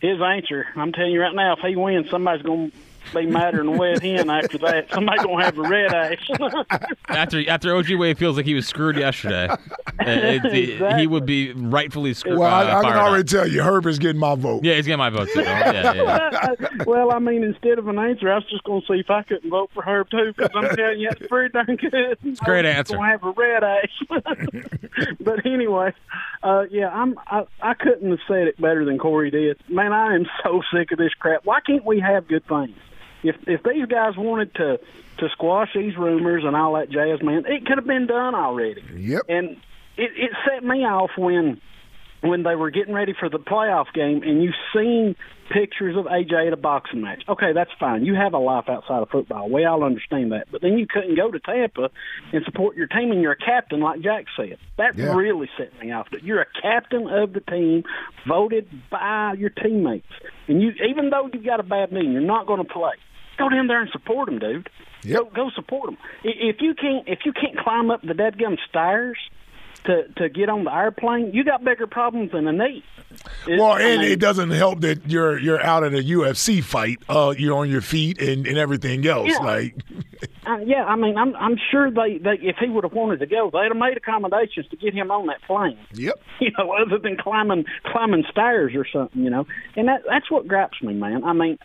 his 0.00 0.18
answer. 0.20 0.66
I'm 0.74 0.92
telling 0.92 1.12
you 1.12 1.20
right 1.20 1.34
now, 1.34 1.54
if 1.54 1.58
he 1.60 1.76
wins, 1.76 2.08
somebody's 2.10 2.42
gonna 2.46 2.70
be 3.14 3.26
madder 3.26 3.58
than 3.58 3.68
a 3.68 3.72
wet 3.76 4.02
hen 4.02 4.30
after 4.30 4.58
that. 4.58 4.90
Somebody's 4.90 5.24
gonna 5.24 5.44
have 5.44 5.58
a 5.58 5.62
red 5.62 5.92
ass. 5.92 6.18
after 7.08 7.48
after 7.48 7.76
OG 7.76 7.92
Wade 7.94 8.18
feels 8.18 8.36
like 8.36 8.46
he 8.46 8.54
was 8.54 8.66
screwed 8.66 8.96
yesterday, 8.96 9.48
uh, 9.48 9.56
it- 10.00 10.44
it- 10.44 10.68
Exactly. 10.78 11.00
he 11.00 11.06
would 11.06 11.26
be 11.26 11.52
rightfully 11.52 12.14
screwed. 12.14 12.38
Well, 12.38 12.52
I, 12.52 12.62
uh, 12.64 12.66
I 12.66 12.72
can 12.74 12.82
fired 12.82 12.96
up. 12.96 13.06
already 13.08 13.24
tell 13.24 13.46
you, 13.46 13.62
Herb 13.62 13.86
is 13.86 13.98
getting 13.98 14.20
my 14.20 14.34
vote. 14.34 14.64
Yeah, 14.64 14.74
he's 14.74 14.86
getting 14.86 14.98
my 14.98 15.10
vote 15.10 15.28
too. 15.32 15.40
Yeah, 15.40 15.92
yeah, 15.94 16.30
yeah. 16.60 16.68
well, 16.86 17.10
I 17.12 17.18
mean, 17.18 17.42
instead 17.42 17.78
of 17.78 17.88
an 17.88 17.98
answer, 17.98 18.30
I 18.30 18.36
was 18.36 18.44
just 18.50 18.64
going 18.64 18.80
to 18.82 18.86
see 18.86 19.00
if 19.00 19.10
I 19.10 19.22
couldn't 19.22 19.50
vote 19.50 19.70
for 19.74 19.82
Herb 19.82 20.10
too, 20.10 20.32
because 20.36 20.50
I'm 20.54 20.76
telling 20.76 21.00
you, 21.00 21.08
it's 21.10 21.26
pretty 21.26 21.52
darn 21.52 21.76
good. 21.76 22.18
It's 22.24 22.40
a 22.40 22.44
great 22.44 22.64
answer. 22.64 22.94
Going 22.96 23.06
to 23.06 23.10
have 23.12 23.24
a 23.24 23.30
red 23.32 23.64
ass. 23.64 23.88
but 25.20 25.44
anyway, 25.46 25.92
uh, 26.42 26.64
yeah, 26.70 26.88
I'm. 26.88 27.18
I, 27.26 27.44
I 27.60 27.74
couldn't 27.74 28.10
have 28.10 28.20
said 28.28 28.48
it 28.48 28.60
better 28.60 28.84
than 28.84 28.98
Corey 28.98 29.30
did. 29.30 29.58
Man, 29.68 29.92
I 29.92 30.14
am 30.14 30.26
so 30.42 30.62
sick 30.72 30.92
of 30.92 30.98
this 30.98 31.14
crap. 31.14 31.44
Why 31.44 31.60
can't 31.60 31.84
we 31.84 32.00
have 32.00 32.28
good 32.28 32.46
things? 32.46 32.76
If 33.22 33.36
if 33.46 33.62
these 33.62 33.86
guys 33.86 34.16
wanted 34.16 34.54
to 34.56 34.78
to 35.18 35.28
squash 35.30 35.70
these 35.74 35.96
rumors 35.96 36.44
and 36.44 36.54
all 36.56 36.74
that 36.74 36.90
jazz, 36.90 37.22
man, 37.22 37.44
it 37.46 37.66
could 37.66 37.78
have 37.78 37.86
been 37.86 38.06
done 38.06 38.34
already. 38.34 38.82
Yep. 38.96 39.22
And 39.28 39.50
it, 39.96 40.10
it 40.16 40.30
set 40.48 40.62
me 40.64 40.84
off 40.84 41.10
when 41.18 41.60
when 42.20 42.42
they 42.42 42.56
were 42.56 42.70
getting 42.70 42.94
ready 42.94 43.14
for 43.18 43.28
the 43.28 43.38
playoff 43.38 43.92
game 43.94 44.22
and 44.24 44.42
you 44.42 44.52
seen 44.74 45.14
pictures 45.50 45.96
of 45.96 46.04
AJ 46.06 46.48
at 46.48 46.52
a 46.52 46.56
boxing 46.56 47.00
match. 47.00 47.22
Okay, 47.28 47.52
that's 47.54 47.70
fine. 47.78 48.04
You 48.04 48.14
have 48.16 48.34
a 48.34 48.38
life 48.38 48.68
outside 48.68 49.02
of 49.02 49.08
football. 49.08 49.48
We 49.48 49.64
all 49.64 49.82
understand 49.84 50.32
that. 50.32 50.48
But 50.50 50.60
then 50.60 50.76
you 50.78 50.86
couldn't 50.88 51.14
go 51.16 51.30
to 51.30 51.38
Tampa 51.38 51.90
and 52.32 52.44
support 52.44 52.76
your 52.76 52.88
team 52.88 53.12
and 53.12 53.22
you're 53.22 53.32
a 53.32 53.36
captain 53.36 53.80
like 53.80 54.00
Jack 54.00 54.26
said. 54.36 54.58
That 54.78 54.96
Yeah. 54.98 55.14
really 55.14 55.48
set 55.56 55.78
me 55.80 55.92
off. 55.92 56.10
That 56.10 56.24
you're 56.24 56.40
a 56.42 56.46
captain 56.60 57.08
of 57.08 57.32
the 57.34 57.40
team 57.40 57.84
voted 58.26 58.68
by 58.90 59.34
your 59.38 59.50
teammates. 59.50 60.06
And 60.48 60.60
you 60.60 60.72
even 60.88 61.10
though 61.10 61.30
you've 61.32 61.44
got 61.46 61.60
a 61.60 61.64
bad 61.64 61.92
knee 61.92 62.06
you're 62.08 62.20
not 62.20 62.46
going 62.46 62.64
to 62.64 62.70
play, 62.70 62.94
go 63.38 63.48
down 63.48 63.66
there 63.66 63.80
and 63.80 63.90
support 63.90 64.26
them, 64.26 64.38
dude. 64.38 64.68
Go 65.06 65.24
go 65.26 65.50
support 65.54 65.86
them. 65.86 65.98
If 66.24 66.60
you 66.60 66.74
can't 66.74 67.06
if 67.08 67.20
you 67.24 67.32
can't 67.32 67.56
climb 67.58 67.90
up 67.90 68.02
the 68.02 68.14
dead 68.14 68.36
deadgum 68.36 68.56
stairs 68.68 69.16
to 69.84 70.08
to 70.16 70.28
get 70.28 70.48
on 70.48 70.64
the 70.64 70.74
airplane, 70.74 71.32
you 71.32 71.44
got 71.44 71.64
bigger 71.64 71.86
problems 71.86 72.32
than 72.32 72.46
a 72.46 72.52
knee. 72.52 72.82
It- 73.46 73.58
Well, 73.58 73.72
I 73.72 73.82
and 73.82 74.02
mean, 74.02 74.10
it 74.12 74.20
doesn't 74.20 74.50
help 74.50 74.80
that 74.80 75.08
you're 75.08 75.38
you're 75.38 75.62
out 75.62 75.84
at 75.84 75.94
a 75.94 76.02
UFC 76.02 76.62
fight. 76.62 76.98
Uh, 77.08 77.34
you're 77.36 77.56
on 77.56 77.70
your 77.70 77.80
feet 77.80 78.20
and, 78.20 78.46
and 78.46 78.58
everything 78.58 79.06
else. 79.06 79.28
Yeah. 79.30 79.38
Like, 79.38 79.76
uh, 80.46 80.58
yeah, 80.64 80.84
I 80.84 80.96
mean, 80.96 81.16
I'm 81.16 81.34
I'm 81.36 81.56
sure 81.70 81.90
they, 81.90 82.18
they 82.18 82.38
if 82.42 82.56
he 82.58 82.68
would 82.68 82.84
have 82.84 82.92
wanted 82.92 83.20
to 83.20 83.26
go, 83.26 83.50
they'd 83.52 83.68
have 83.68 83.76
made 83.76 83.96
accommodations 83.96 84.66
to 84.68 84.76
get 84.76 84.94
him 84.94 85.10
on 85.10 85.26
that 85.28 85.42
plane. 85.42 85.78
Yep. 85.94 86.20
You 86.40 86.52
know, 86.56 86.72
other 86.72 86.98
than 86.98 87.16
climbing 87.16 87.64
climbing 87.84 88.24
stairs 88.30 88.72
or 88.74 88.86
something. 88.92 89.22
You 89.22 89.30
know, 89.30 89.46
and 89.76 89.88
that 89.88 90.02
that's 90.08 90.30
what 90.30 90.46
gripes 90.48 90.82
me, 90.82 90.94
man. 90.94 91.22
I 91.24 91.32
mean. 91.32 91.58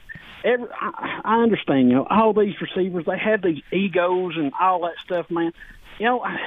Every, 0.44 0.68
I, 0.80 1.22
I 1.24 1.44
understand, 1.44 1.90
you 1.90 1.96
know, 1.96 2.08
all 2.10 2.34
these 2.34 2.56
receivers, 2.62 3.06
they 3.06 3.18
have 3.18 3.42
these 3.42 3.62
egos 3.72 4.34
and 4.36 4.52
all 4.60 4.82
that 4.82 4.96
stuff, 5.04 5.30
man. 5.30 5.54
You 6.00 6.06
know, 6.06 6.22
I, 6.22 6.38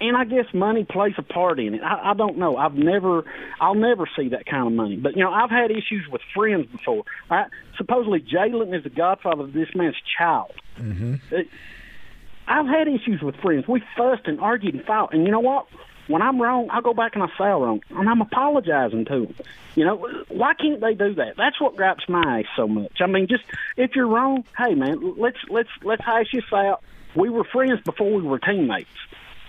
and 0.00 0.16
I 0.16 0.24
guess 0.24 0.46
money 0.52 0.84
plays 0.84 1.14
a 1.16 1.22
part 1.22 1.60
in 1.60 1.74
it. 1.74 1.82
I, 1.82 2.10
I 2.10 2.14
don't 2.14 2.36
know. 2.36 2.56
I've 2.56 2.74
never, 2.74 3.24
I'll 3.60 3.76
never 3.76 4.08
see 4.16 4.28
that 4.30 4.46
kind 4.46 4.66
of 4.66 4.72
money. 4.72 4.96
But 4.96 5.16
you 5.16 5.22
know, 5.22 5.32
I've 5.32 5.50
had 5.50 5.70
issues 5.70 6.08
with 6.10 6.22
friends 6.34 6.66
before. 6.66 7.04
Right? 7.30 7.46
Supposedly, 7.76 8.20
Jalen 8.20 8.76
is 8.76 8.82
the 8.82 8.90
godfather 8.90 9.44
of 9.44 9.52
this 9.52 9.68
man's 9.74 9.96
child. 10.18 10.52
Mm-hmm. 10.78 11.14
It, 11.30 11.48
I've 12.48 12.66
had 12.66 12.88
issues 12.88 13.22
with 13.22 13.36
friends. 13.36 13.68
We 13.68 13.82
fussed 13.96 14.26
and 14.26 14.40
argued 14.40 14.74
and 14.74 14.84
fought. 14.84 15.14
And 15.14 15.24
you 15.24 15.30
know 15.30 15.40
what? 15.40 15.66
When 16.12 16.20
I'm 16.20 16.38
wrong, 16.42 16.68
I 16.68 16.82
go 16.82 16.92
back 16.92 17.14
and 17.14 17.22
I 17.22 17.28
say 17.38 17.44
I'm 17.44 17.62
wrong, 17.62 17.80
and 17.88 18.06
I'm 18.06 18.20
apologizing 18.20 19.06
to 19.06 19.20
them. 19.20 19.34
You 19.74 19.86
know, 19.86 19.96
why 20.28 20.52
can't 20.52 20.78
they 20.78 20.92
do 20.92 21.14
that? 21.14 21.38
That's 21.38 21.58
what 21.58 21.74
gripes 21.74 22.04
my 22.06 22.40
ass 22.40 22.44
so 22.54 22.68
much. 22.68 23.00
I 23.00 23.06
mean, 23.06 23.28
just 23.28 23.44
if 23.78 23.96
you're 23.96 24.06
wrong, 24.06 24.44
hey 24.58 24.74
man, 24.74 25.14
let's 25.16 25.38
let's 25.48 25.70
let's 25.82 26.04
hash 26.04 26.30
this 26.30 26.44
out. 26.52 26.82
We 27.16 27.30
were 27.30 27.44
friends 27.44 27.80
before 27.80 28.12
we 28.12 28.20
were 28.20 28.38
teammates. 28.38 28.90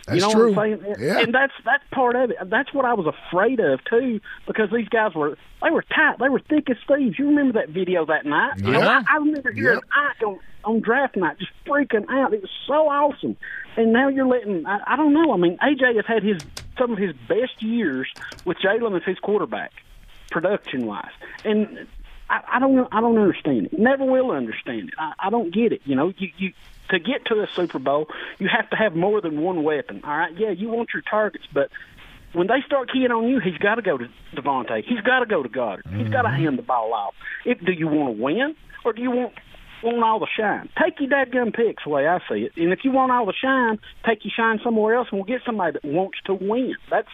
That's 0.06 0.16
you 0.18 0.22
know 0.22 0.34
true. 0.34 0.54
what 0.54 0.68
I'm 0.68 0.82
saying? 0.82 0.96
Yeah. 1.00 1.20
And 1.20 1.34
that's 1.34 1.54
that's 1.64 1.84
part 1.92 2.16
of 2.16 2.32
it. 2.32 2.38
That's 2.46 2.74
what 2.74 2.86
I 2.86 2.94
was 2.94 3.08
afraid 3.08 3.60
of 3.60 3.84
too, 3.86 4.20
because 4.46 4.70
these 4.72 4.90
guys 4.90 5.14
were 5.16 5.38
they 5.62 5.70
were 5.72 5.84
tight, 5.84 6.18
they 6.20 6.30
were 6.30 6.40
thick 6.40 6.70
as 6.70 6.78
thieves. 6.88 7.18
You 7.18 7.28
remember 7.30 7.54
that 7.54 7.70
video 7.70 8.06
that 8.06 8.26
night? 8.26 8.60
You 8.60 8.72
know, 8.72 8.80
Yeah. 8.80 9.04
I, 9.08 9.16
I 9.16 9.18
remember 9.18 9.52
hearing 9.52 9.80
Ike 9.96 10.24
on, 10.28 10.40
on 10.66 10.82
draft 10.82 11.16
night 11.16 11.40
just 11.40 11.52
freaking 11.66 12.06
out. 12.10 12.34
It 12.34 12.42
was 12.42 12.52
so 12.68 12.90
awesome. 12.90 13.38
And 13.78 13.94
now 13.94 14.10
you're 14.10 14.28
letting 14.28 14.66
I, 14.66 14.80
I 14.86 14.96
don't 14.98 15.14
know. 15.14 15.34
I 15.34 15.38
mean, 15.38 15.58
AJ 15.60 15.96
has 15.96 16.06
had 16.06 16.24
his 16.24 16.42
some 16.78 16.92
of 16.92 16.98
his 16.98 17.14
best 17.30 17.62
years 17.62 18.08
with 18.46 18.58
Jalen 18.58 18.98
as 18.98 19.04
his 19.06 19.20
quarterback, 19.20 19.72
production 20.32 20.86
wise, 20.86 21.12
and. 21.46 21.88
I, 22.34 22.58
I 22.58 22.60
don't. 22.60 22.88
I 22.92 23.02
don't 23.02 23.18
understand 23.18 23.68
it. 23.68 23.80
Never 23.80 24.06
will 24.06 24.32
understand 24.32 24.90
it. 24.90 24.94
I, 24.98 25.14
I 25.20 25.30
don't 25.30 25.54
get 25.54 25.72
it. 25.72 25.82
You 25.86 25.96
know, 25.96 26.14
you, 26.18 26.30
you 26.38 26.54
to 26.90 27.00
get 27.00 27.26
to 27.26 27.42
a 27.42 27.48
Super 27.56 27.80
Bowl, 27.80 28.08
you 28.40 28.48
have 28.48 28.70
to 28.72 28.76
have 28.76 28.96
more 28.96 29.22
than 29.22 29.42
one 29.42 29.64
weapon. 29.64 30.02
All 30.04 30.18
right. 30.18 30.38
Yeah, 30.38 30.50
you 30.50 30.70
want 30.70 30.90
your 30.94 31.04
targets, 31.10 31.46
but 31.54 31.70
when 32.34 32.48
they 32.48 32.62
start 32.66 32.92
keying 32.92 33.12
on 33.12 33.28
you, 33.28 33.40
he's 33.40 33.58
got 33.58 33.76
to 33.76 33.82
go 33.82 33.98
to 33.98 34.08
DeVonta. 34.36 34.84
He's 34.84 35.02
got 35.02 35.20
to 35.20 35.26
go 35.26 35.44
to 35.44 35.50
Goedert. 35.50 35.88
He's 35.96 36.10
got 36.10 36.24
to 36.24 36.30
mm-hmm. 36.30 36.44
hand 36.44 36.58
the 36.58 36.64
ball 36.64 36.94
off. 36.94 37.14
If 37.46 37.60
do 37.60 37.72
you 37.72 37.88
want 37.88 38.18
to 38.18 38.24
win 38.24 38.56
or 38.84 38.94
do 38.94 39.02
you 39.02 39.12
want 39.12 39.34
want 39.84 40.04
all 40.04 40.20
the 40.20 40.28
shine? 40.38 40.70
Take 40.82 41.00
your 41.00 41.10
dadgum 41.10 41.54
picks, 41.54 41.84
the 41.84 41.90
way 41.90 42.08
I 42.08 42.20
see 42.30 42.46
it. 42.46 42.54
And 42.56 42.72
if 42.72 42.80
you 42.84 42.92
want 42.92 43.12
all 43.12 43.26
the 43.26 43.34
shine, 43.34 43.80
take 44.06 44.24
your 44.24 44.32
shine 44.36 44.60
somewhere 44.64 44.96
else, 44.96 45.10
and 45.12 45.20
we'll 45.20 45.26
get 45.26 45.42
somebody 45.46 45.74
that 45.74 45.86
wants 45.86 46.18
to 46.26 46.34
win. 46.34 46.76
That's 46.90 47.10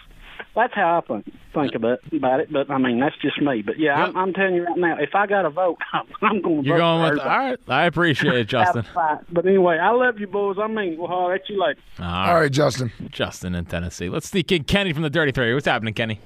that's 0.56 0.74
how 0.74 0.98
I 0.98 1.02
think 1.08 1.34
think 1.54 1.76
about 1.76 2.00
about 2.14 2.40
it. 2.40 2.52
But 2.52 2.70
I 2.70 2.78
mean, 2.78 3.00
that's 3.00 3.16
just 3.22 3.42
me. 3.42 3.62
But 3.62 3.80
yeah, 3.80 4.04
I'm, 4.04 4.16
I'm 4.18 4.34
telling 4.34 4.56
you 4.56 4.66
right 4.66 4.78
now, 4.78 4.98
if 4.98 5.16
I 5.16 5.28
got 5.28 5.46
a 5.46 5.50
vote, 5.50 5.78
I'm 6.22 6.42
going 6.42 6.64
You're 6.66 6.78
going 6.78 7.02
with 7.04 7.20
Herbert. 7.20 7.30
all 7.32 7.38
right. 7.38 7.60
I 7.68 7.86
appreciate 7.86 8.36
it, 8.36 8.48
Justin. 8.48 8.86
But 9.32 9.46
anyway, 9.46 9.78
I 9.78 9.92
love 9.92 10.20
you, 10.20 10.28
boys. 10.28 10.58
I 10.62 10.68
mean, 10.68 10.98
well, 10.98 11.12
I'll 11.12 11.28
let 11.30 11.50
you 11.50 11.60
later. 11.62 11.80
All 12.00 12.36
right, 12.36 12.52
Justin. 12.52 12.92
Justin 13.10 13.56
in 13.56 13.66
Tennessee. 13.66 14.10
Let's 14.10 14.30
sneak 14.30 14.52
in 14.52 14.64
Kenny 14.64 14.94
from 14.94 15.04
the 15.04 15.10
Dirty 15.10 15.32
Three. 15.32 15.54
What's 15.54 15.66
happening, 15.66 15.94
Kenny? 15.94 16.20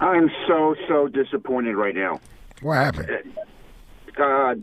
I'm 0.00 0.30
so 0.46 0.74
so 0.88 1.08
disappointed 1.08 1.76
right 1.76 1.94
now. 1.94 2.20
what 2.62 2.74
happened? 2.74 3.10
Uh, 4.18 4.54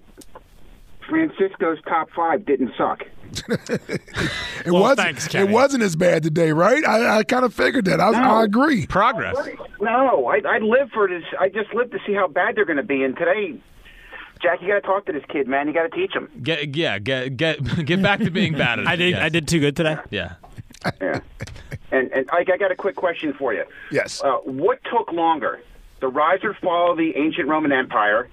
Francisco's 1.13 1.77
top 1.87 2.09
five 2.15 2.45
didn't 2.45 2.73
suck. 2.77 3.03
It 4.65 4.71
wasn't. 4.71 5.35
it 5.35 5.49
wasn't 5.49 5.83
as 5.83 5.95
bad 5.97 6.23
today, 6.23 6.53
right? 6.53 6.85
I, 6.85 7.17
I 7.17 7.23
kind 7.23 7.43
of 7.43 7.53
figured 7.53 7.83
that. 7.85 7.99
I, 7.99 8.11
I 8.11 8.43
agree. 8.45 8.85
Progress. 8.87 9.35
No, 9.81 10.27
I, 10.27 10.39
I 10.47 10.59
live 10.59 10.89
for 10.93 11.07
this. 11.09 11.23
I 11.37 11.49
just 11.49 11.73
live 11.73 11.91
to 11.91 11.99
see 12.05 12.13
how 12.13 12.27
bad 12.29 12.55
they're 12.55 12.63
going 12.63 12.77
to 12.77 12.83
be. 12.83 13.03
And 13.03 13.17
today, 13.17 13.55
Jack, 14.41 14.61
you 14.61 14.69
got 14.69 14.75
to 14.75 14.81
talk 14.81 15.05
to 15.07 15.11
this 15.11 15.23
kid, 15.27 15.47
man. 15.49 15.67
You 15.67 15.73
got 15.73 15.83
to 15.83 15.89
teach 15.89 16.13
him. 16.13 16.29
Get 16.41 16.75
yeah, 16.77 16.97
get 16.99 17.35
get 17.35 17.85
get 17.85 18.01
back 18.01 18.19
to 18.19 18.29
being 18.31 18.53
bad 18.53 18.79
at 18.79 18.85
it. 18.85 18.87
I 18.87 18.95
did. 18.95 19.13
I 19.15 19.27
did 19.29 19.47
too 19.49 19.59
good 19.59 19.75
today. 19.75 19.97
Yeah. 20.09 20.35
Yeah. 21.01 21.19
and 21.91 22.09
and 22.13 22.29
Ike, 22.31 22.49
I 22.53 22.57
got 22.57 22.71
a 22.71 22.75
quick 22.75 22.95
question 22.95 23.33
for 23.33 23.53
you. 23.53 23.65
Yes. 23.91 24.23
Uh, 24.23 24.37
what 24.45 24.79
took 24.89 25.11
longer, 25.11 25.59
the 25.99 26.07
rise 26.07 26.39
or 26.43 26.53
fall 26.53 26.91
of 26.91 26.97
the 26.97 27.17
ancient 27.17 27.49
Roman 27.49 27.73
Empire, 27.73 28.29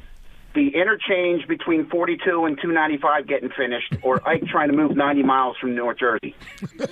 the 0.55 0.75
interchange 0.75 1.47
between 1.47 1.87
42 1.89 2.45
and 2.45 2.57
295 2.61 3.27
getting 3.27 3.51
finished, 3.51 3.95
or 4.03 4.27
Ike 4.29 4.45
trying 4.47 4.69
to 4.71 4.77
move 4.77 4.97
90 4.97 5.23
miles 5.23 5.57
from 5.59 5.75
North 5.77 5.99
Jersey? 5.99 6.35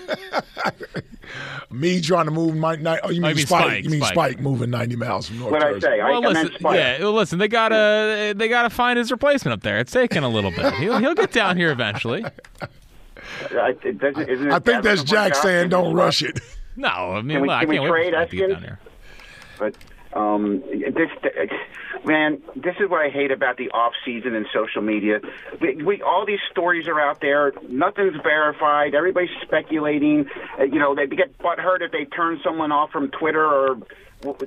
Me 1.71 2.01
trying 2.01 2.25
to 2.25 2.31
move 2.31 2.57
my. 2.57 2.77
ni- 2.77 2.99
Oh, 3.03 3.11
you 3.11 3.21
mean, 3.21 3.31
you 3.31 3.37
mean 3.37 3.47
Spike? 3.47 3.64
Spike, 3.64 3.85
You 3.85 3.90
mean 3.90 4.01
Spike. 4.01 4.12
Spike, 4.14 4.40
moving 4.40 4.71
ninety 4.71 4.97
miles 4.97 5.29
from 5.29 5.38
North 5.40 5.53
What'd 5.53 5.68
I 5.68 5.73
Jersey? 5.73 5.81
say? 5.87 6.01
I- 6.01 6.09
Well, 6.11 6.25
I 6.25 6.29
listen, 6.29 6.53
Spike. 6.59 6.77
yeah, 6.77 6.99
well, 7.01 7.12
listen. 7.12 7.38
They 7.38 7.49
gotta 7.49 8.33
they 8.37 8.49
gotta 8.49 8.71
find 8.71 8.99
his 8.99 9.11
replacement 9.11 9.53
up 9.53 9.62
there. 9.62 9.79
It's 9.79 9.92
taking 9.92 10.23
a 10.25 10.29
little 10.29 10.51
bit. 10.51 10.73
He'll 10.75 10.99
he'll 10.99 11.14
get 11.14 11.33
down 11.33 11.57
here 11.59 11.71
eventually. 11.71 12.25
Isn't 13.51 14.47
it 14.47 14.53
I 14.53 14.59
think 14.59 14.83
that's 14.83 15.03
Jack 15.05 15.33
out 15.33 15.42
saying, 15.42 15.68
"Don't 15.68 15.92
rush 15.94 16.23
rush? 16.23 16.31
it." 16.31 16.40
No, 16.77 16.88
I 16.88 17.21
mean, 17.21 17.37
Can 17.37 17.42
we, 17.42 17.49
look, 17.49 17.57
I 17.57 17.61
can 17.61 17.68
we 17.68 17.77
can't 17.77 17.90
wait 17.92 18.11
trade 18.11 18.14
for 18.14 18.21
Spike 18.21 18.31
to 18.31 18.37
get 18.37 18.51
Eskins? 18.51 18.53
down 18.55 18.62
here. 18.62 18.79
But 19.59 20.18
um, 20.18 20.61
this, 20.71 21.11
man, 22.04 22.42
this 22.56 22.74
is 22.80 22.88
what 22.88 23.04
I 23.04 23.11
hate 23.11 23.30
about 23.30 23.56
the 23.56 23.70
off 23.70 23.92
season 24.04 24.34
and 24.34 24.46
social 24.52 24.82
media. 24.82 25.20
We, 25.61 25.76
we 25.82 26.02
all 26.02 26.24
these 26.26 26.40
stories 26.50 26.88
are 26.88 27.00
out 27.00 27.20
there. 27.20 27.52
Nothing's 27.68 28.16
verified. 28.22 28.94
Everybody's 28.94 29.30
speculating. 29.42 30.26
Uh, 30.58 30.64
you 30.64 30.78
know, 30.78 30.94
they 30.94 31.06
get 31.06 31.37
butthurt 31.38 31.80
if 31.82 31.92
they 31.92 32.04
turn 32.04 32.40
someone 32.44 32.72
off 32.72 32.90
from 32.90 33.11
Twitter 33.11 33.44
or. 33.44 33.78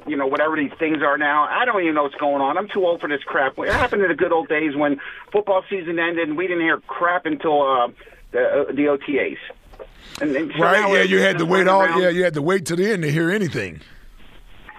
You 0.05 0.17
know, 0.17 0.27
whatever 0.27 0.57
these 0.57 0.73
things 0.79 0.97
are 1.01 1.17
now, 1.17 1.43
I 1.49 1.63
don't 1.63 1.81
even 1.81 1.95
know 1.95 2.03
what's 2.03 2.15
going 2.15 2.41
on. 2.41 2.57
I'm 2.57 2.67
too 2.67 2.85
old 2.85 2.99
for 2.99 3.07
this 3.07 3.23
crap. 3.23 3.57
It 3.57 3.71
happened 3.71 4.01
in 4.01 4.09
the 4.09 4.15
good 4.15 4.33
old 4.33 4.49
days 4.49 4.75
when 4.75 4.99
football 5.31 5.63
season 5.69 5.97
ended 5.97 6.27
and 6.27 6.35
we 6.37 6.45
didn't 6.45 6.63
hear 6.63 6.77
crap 6.81 7.25
until 7.25 7.61
uh, 7.61 7.87
the, 8.31 8.39
uh, 8.43 8.65
the 8.73 8.87
OTAs. 8.87 9.37
And, 10.19 10.35
and 10.35 10.59
Right? 10.59 10.91
Yeah, 10.91 11.03
you 11.03 11.21
had 11.21 11.37
to 11.37 11.45
wait 11.45 11.69
all. 11.69 11.83
around- 11.83 12.01
Yeah, 12.01 12.09
you 12.09 12.25
had 12.25 12.33
to 12.33 12.41
wait 12.41 12.65
to 12.65 12.75
the 12.75 12.91
end 12.91 13.03
to 13.03 13.11
hear 13.13 13.31
anything. 13.31 13.79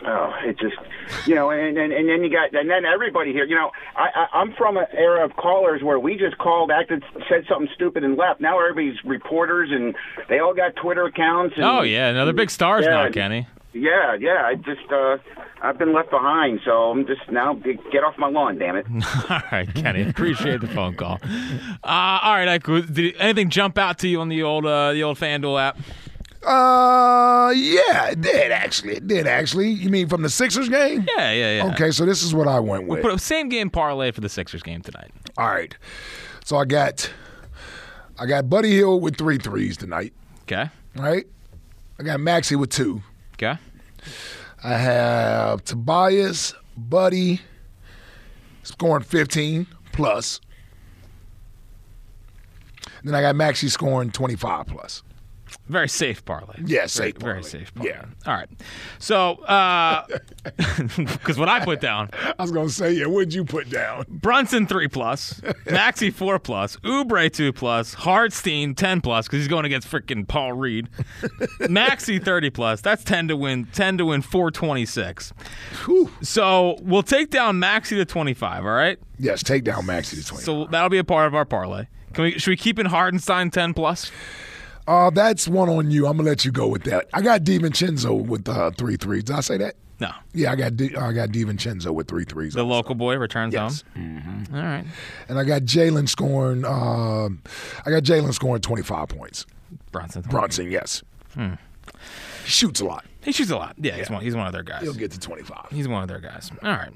Oh, 0.05 0.33
it 0.45 0.59
just, 0.59 0.77
you 1.27 1.35
know, 1.35 1.51
and, 1.51 1.79
and 1.79 1.93
and 1.93 2.09
then 2.09 2.25
you 2.25 2.31
got, 2.31 2.53
and 2.55 2.69
then 2.69 2.85
everybody 2.85 3.33
here, 3.33 3.45
you 3.45 3.55
know, 3.55 3.71
I, 3.97 4.09
I 4.15 4.39
I'm 4.41 4.53
from 4.55 4.77
an 4.77 4.87
era 4.93 5.25
of 5.25 5.37
callers 5.37 5.83
where 5.83 5.99
we 5.99 6.17
just 6.17 6.39
called, 6.39 6.71
acted, 6.71 7.05
said 7.29 7.45
something 7.49 7.69
stupid, 7.75 8.03
and 8.03 8.17
left. 8.17 8.41
Now 8.41 8.59
everybody's 8.59 9.03
reporters, 9.05 9.71
and 9.71 9.95
they 10.29 10.39
all 10.41 10.55
got 10.55 10.75
Twitter 10.77 11.07
accounts. 11.07 11.55
And, 11.57 11.65
Oh 11.65 11.83
yeah, 11.83 12.09
another 12.09 12.33
big 12.33 12.51
stars 12.51 12.85
Yeah, 12.85 13.05
now, 13.05 13.11
Kenny. 13.11 13.47
Yeah, 13.75 14.15
yeah. 14.15 14.43
I 14.45 14.55
just, 14.57 14.91
uh, 14.93 15.17
I've 15.63 15.79
been 15.79 15.95
left 15.95 16.11
behind, 16.11 16.61
so 16.65 16.91
I'm 16.91 17.07
just 17.07 17.23
now 17.31 17.55
get 17.55 18.05
off 18.05 18.19
my 18.19 18.29
lawn, 18.29 18.59
damn 18.59 18.77
it. 18.77 18.87
all 19.31 19.41
right, 19.51 19.73
Kenny. 19.75 20.03
Appreciate 20.03 20.61
the 20.61 20.69
phone 20.69 20.95
call. 20.95 21.21
Uh, 21.83 22.19
all 22.23 22.35
right, 22.35 22.49
Ike, 22.49 22.67
did 22.93 23.17
anything 23.17 23.49
jump 23.49 23.79
out 23.79 23.99
to 24.01 24.09
you 24.09 24.21
on 24.21 24.29
the 24.29 24.43
old 24.43 24.67
uh, 24.67 24.93
the 24.93 25.03
old 25.03 25.17
FanDuel 25.19 25.61
app? 25.61 25.79
Uh, 26.45 27.53
yeah, 27.55 28.09
it 28.11 28.21
did 28.21 28.51
actually. 28.51 28.97
It 28.97 29.07
did 29.07 29.27
actually. 29.27 29.71
You 29.71 29.91
mean 29.91 30.09
from 30.09 30.23
the 30.23 30.29
Sixers 30.31 30.69
game? 30.69 31.07
Yeah, 31.17 31.31
yeah, 31.33 31.57
yeah. 31.59 31.73
Okay, 31.73 31.91
so 31.93 32.05
this 32.05 32.23
is 32.23 32.35
what 32.35 32.49
I 32.49 32.59
went 32.59 32.87
We'll 32.89 32.97
with. 32.97 33.03
put 33.03 33.15
a 33.15 33.19
same 33.19 33.49
game 33.49 33.71
parlay 33.71 34.11
for 34.11 34.21
the 34.21 34.29
Sixers 34.29 34.63
game 34.63 34.83
tonight. 34.83 35.13
All 35.37 35.47
right. 35.49 35.75
So 36.45 36.57
I 36.57 36.65
got 36.65 37.09
I 38.19 38.27
got 38.27 38.51
Buddy 38.51 38.71
Hield 38.73 39.03
with 39.03 39.17
three 39.17 39.39
threes 39.39 39.77
tonight. 39.77 40.13
Okay. 40.43 40.69
Right? 40.97 41.27
I 41.99 42.03
got 42.03 42.19
Maxey 42.21 42.57
with 42.57 42.71
two. 42.71 43.03
Okay. 43.35 43.57
I 44.65 44.77
have 44.77 45.65
Tobias, 45.65 46.55
Buddy, 46.77 47.41
scoring 48.65 49.05
15 49.05 49.67
plus. 49.93 50.41
Then 53.05 53.15
I 53.15 53.21
got 53.21 53.35
Maxey 53.37 53.69
scoring 53.69 54.11
25 54.11 54.67
plus. 54.67 55.03
Very 55.73 55.89
safe 55.89 56.23
parlay. 56.25 56.57
Yeah, 56.67 56.85
safe 56.85 57.17
Very 57.17 57.37
parlay. 57.37 57.49
safe 57.49 57.75
parlay. 57.75 57.91
Yeah. 57.93 58.05
All 58.27 58.35
right. 58.35 58.49
So, 58.99 59.37
uh, 59.45 60.05
because 60.99 61.39
what 61.39 61.49
I 61.49 61.65
put 61.65 61.81
down, 61.81 62.11
I 62.39 62.43
was 62.43 62.51
going 62.53 62.69
to 62.69 62.73
say, 62.73 62.93
yeah, 62.93 63.07
what'd 63.07 63.33
you 63.33 63.45
put 63.45 63.71
down? 63.71 64.05
Brunson 64.09 64.67
three 64.67 64.87
plus, 64.89 65.41
Maxey 65.65 66.11
four 66.11 66.39
plus, 66.39 66.77
Oubre 66.85 67.33
two 67.33 67.55
plus, 67.55 67.95
Hartenstein 67.95 68.75
ten 68.75 69.01
plus 69.01 69.27
because 69.27 69.39
he's 69.39 69.49
going 69.49 69.65
against 69.65 69.91
freaking 69.91 70.29
Paul 70.29 70.53
Reed. 70.53 70.89
Maxey 71.71 72.19
thirty 72.19 72.51
plus. 72.51 72.83
That's 72.83 73.03
ten 73.03 73.29
to 73.29 73.37
win. 73.37 73.65
Ten 73.73 73.97
to 73.97 74.05
win 74.05 74.21
four 74.21 74.51
twenty 74.51 74.85
six. 74.85 75.33
So 76.21 76.77
we'll 76.83 77.03
take 77.03 77.31
down 77.31 77.59
Maxey 77.59 77.97
to 77.97 78.05
twenty 78.05 78.35
five. 78.35 78.65
All 78.65 78.73
right. 78.73 78.99
Yes, 79.19 79.43
take 79.43 79.65
down 79.65 79.87
Maxey 79.87 80.17
to 80.17 80.27
20. 80.27 80.45
So 80.45 80.67
that'll 80.67 80.91
be 80.91 80.99
a 80.99 81.05
part 81.05 81.27
of 81.29 81.35
our 81.35 81.45
parlay. 81.47 81.87
Can 82.13 82.25
we? 82.25 82.33
Should 82.39 82.51
we 82.51 82.57
keep 82.57 82.79
in 82.79 82.87
Hartenstein 82.87 83.51
ten 83.51 83.73
plus? 83.73 84.11
Uh, 84.87 85.11
that's 85.11 85.47
one 85.49 85.69
on 85.69 85.91
you. 85.91 86.07
I'm 86.07 86.17
gonna 86.17 86.29
let 86.29 86.45
you 86.45 86.51
go 86.53 86.67
with 86.69 86.83
that. 86.85 87.07
I 87.15 87.23
got 87.23 87.43
DiVincenzo 87.43 88.25
with 88.27 88.49
uh, 88.49 88.71
three 88.73 88.97
threes. 88.97 89.25
Did 89.25 89.37
I 89.37 89.41
say 89.41 89.57
that? 89.59 89.77
No. 90.01 90.11
Yeah, 90.35 90.51
I 90.51 90.57
got 90.57 90.77
D- 90.77 90.97
I 90.97 91.13
got 91.13 91.29
DiVincenzo 91.29 91.93
with 91.95 92.09
three 92.09 92.25
threes. 92.25 92.55
The 92.55 92.65
local 92.65 92.95
boy 92.97 93.17
returns 93.17 93.55
Yes. 93.55 93.85
home. 93.95 94.45
All 94.53 94.61
right. 94.61 94.85
and 95.29 95.39
I 95.39 95.45
got 95.45 95.63
Jalen 95.63 96.09
scoring. 96.09 96.65
Um, 96.65 97.41
I 97.87 97.91
got 97.91 98.03
Jalen 98.03 98.35
scoring 98.35 98.61
25 98.63 99.09
points. 99.09 99.47
Bronson. 99.93 100.23
Brunson, 100.23 100.71
yes. 100.71 101.03
Hmm. 101.35 101.55
He 102.45 102.51
shoots 102.51 102.81
a 102.81 102.85
lot. 102.85 103.05
He 103.23 103.31
shoots 103.31 103.51
a 103.53 103.57
lot. 103.57 103.77
Yeah, 103.79 103.97
he's 103.97 104.11
one. 104.11 104.23
He's 104.23 104.35
one 104.35 104.47
of 104.49 104.53
their 104.53 104.65
guys. 104.65 104.83
He'll 104.83 104.95
get 104.95 105.13
to 105.13 105.21
25. 105.21 105.69
He's 105.71 105.87
one 105.87 106.03
of 106.03 106.09
their 106.09 106.19
guys. 106.19 106.51
All 106.63 106.71
right. 106.73 106.91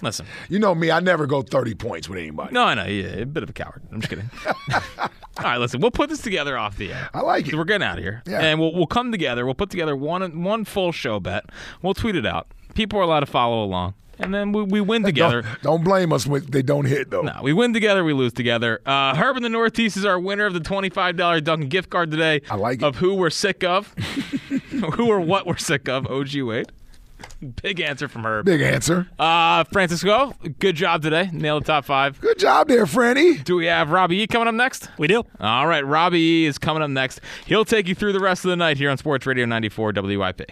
Listen. 0.00 0.26
You 0.48 0.60
know 0.60 0.74
me. 0.74 0.90
I 0.92 1.00
never 1.00 1.26
go 1.26 1.42
30 1.42 1.74
points 1.74 2.08
with 2.08 2.18
anybody. 2.18 2.52
No, 2.54 2.62
I 2.62 2.74
know. 2.74 2.84
Yeah, 2.86 3.06
a 3.22 3.26
bit 3.26 3.42
of 3.42 3.50
a 3.50 3.52
coward. 3.52 3.82
I'm 3.90 4.00
just 4.00 4.10
kidding. 4.10 4.30
All 5.38 5.44
right, 5.44 5.58
listen. 5.58 5.80
We'll 5.80 5.90
put 5.90 6.10
this 6.10 6.20
together 6.20 6.58
off 6.58 6.76
the 6.76 6.92
air. 6.92 7.08
I 7.14 7.20
like 7.20 7.48
it. 7.48 7.54
We're 7.54 7.64
getting 7.64 7.86
out 7.86 7.96
of 7.98 8.04
here, 8.04 8.22
Yeah. 8.26 8.40
and 8.40 8.60
we'll 8.60 8.74
we'll 8.74 8.86
come 8.86 9.10
together. 9.12 9.44
We'll 9.46 9.54
put 9.54 9.70
together 9.70 9.96
one 9.96 10.42
one 10.42 10.64
full 10.64 10.92
show 10.92 11.20
bet. 11.20 11.44
We'll 11.80 11.94
tweet 11.94 12.16
it 12.16 12.26
out. 12.26 12.48
People 12.74 12.98
are 12.98 13.02
allowed 13.02 13.20
to 13.20 13.26
follow 13.26 13.64
along, 13.64 13.94
and 14.18 14.32
then 14.34 14.52
we, 14.52 14.62
we 14.62 14.80
win 14.82 15.02
together. 15.02 15.42
Don't, 15.42 15.62
don't 15.62 15.84
blame 15.84 16.12
us 16.12 16.26
when 16.26 16.44
they 16.46 16.62
don't 16.62 16.84
hit 16.84 17.10
though. 17.10 17.22
No, 17.22 17.40
we 17.42 17.52
win 17.54 17.72
together, 17.72 18.04
we 18.04 18.12
lose 18.12 18.32
together. 18.34 18.80
Uh, 18.84 19.14
Herb 19.14 19.36
in 19.38 19.42
the 19.42 19.48
Northeast 19.48 19.96
is 19.96 20.04
our 20.04 20.20
winner 20.20 20.44
of 20.46 20.52
the 20.54 20.60
twenty-five 20.60 21.16
dollar 21.16 21.40
Dunkin' 21.40 21.68
gift 21.70 21.88
card 21.90 22.10
today. 22.10 22.42
I 22.50 22.56
like 22.56 22.82
it. 22.82 22.84
Of 22.84 22.96
who 22.96 23.14
we're 23.14 23.30
sick 23.30 23.64
of, 23.64 23.88
who 24.94 25.08
or 25.10 25.20
what 25.20 25.46
we're 25.46 25.56
sick 25.56 25.88
of. 25.88 26.06
OG 26.06 26.34
Wade. 26.42 26.72
Big 27.62 27.80
answer 27.80 28.08
from 28.08 28.24
her. 28.24 28.42
Big 28.42 28.60
answer. 28.60 29.08
Uh, 29.18 29.64
Francisco, 29.64 30.34
good 30.58 30.76
job 30.76 31.02
today. 31.02 31.30
Nail 31.32 31.60
the 31.60 31.66
top 31.66 31.84
five. 31.84 32.20
Good 32.20 32.38
job 32.38 32.68
there, 32.68 32.86
Franny. 32.86 33.42
Do 33.42 33.56
we 33.56 33.66
have 33.66 33.90
Robbie 33.90 34.18
E 34.22 34.26
coming 34.26 34.48
up 34.48 34.54
next? 34.54 34.88
We 34.98 35.06
do. 35.06 35.24
All 35.40 35.66
right, 35.66 35.84
Robbie 35.86 36.20
E 36.20 36.44
is 36.46 36.58
coming 36.58 36.82
up 36.82 36.90
next. 36.90 37.20
He'll 37.46 37.64
take 37.64 37.88
you 37.88 37.94
through 37.94 38.12
the 38.12 38.20
rest 38.20 38.44
of 38.44 38.50
the 38.50 38.56
night 38.56 38.76
here 38.76 38.90
on 38.90 38.98
Sports 38.98 39.26
Radio 39.26 39.44
94 39.46 39.92
WIP. 39.96 40.50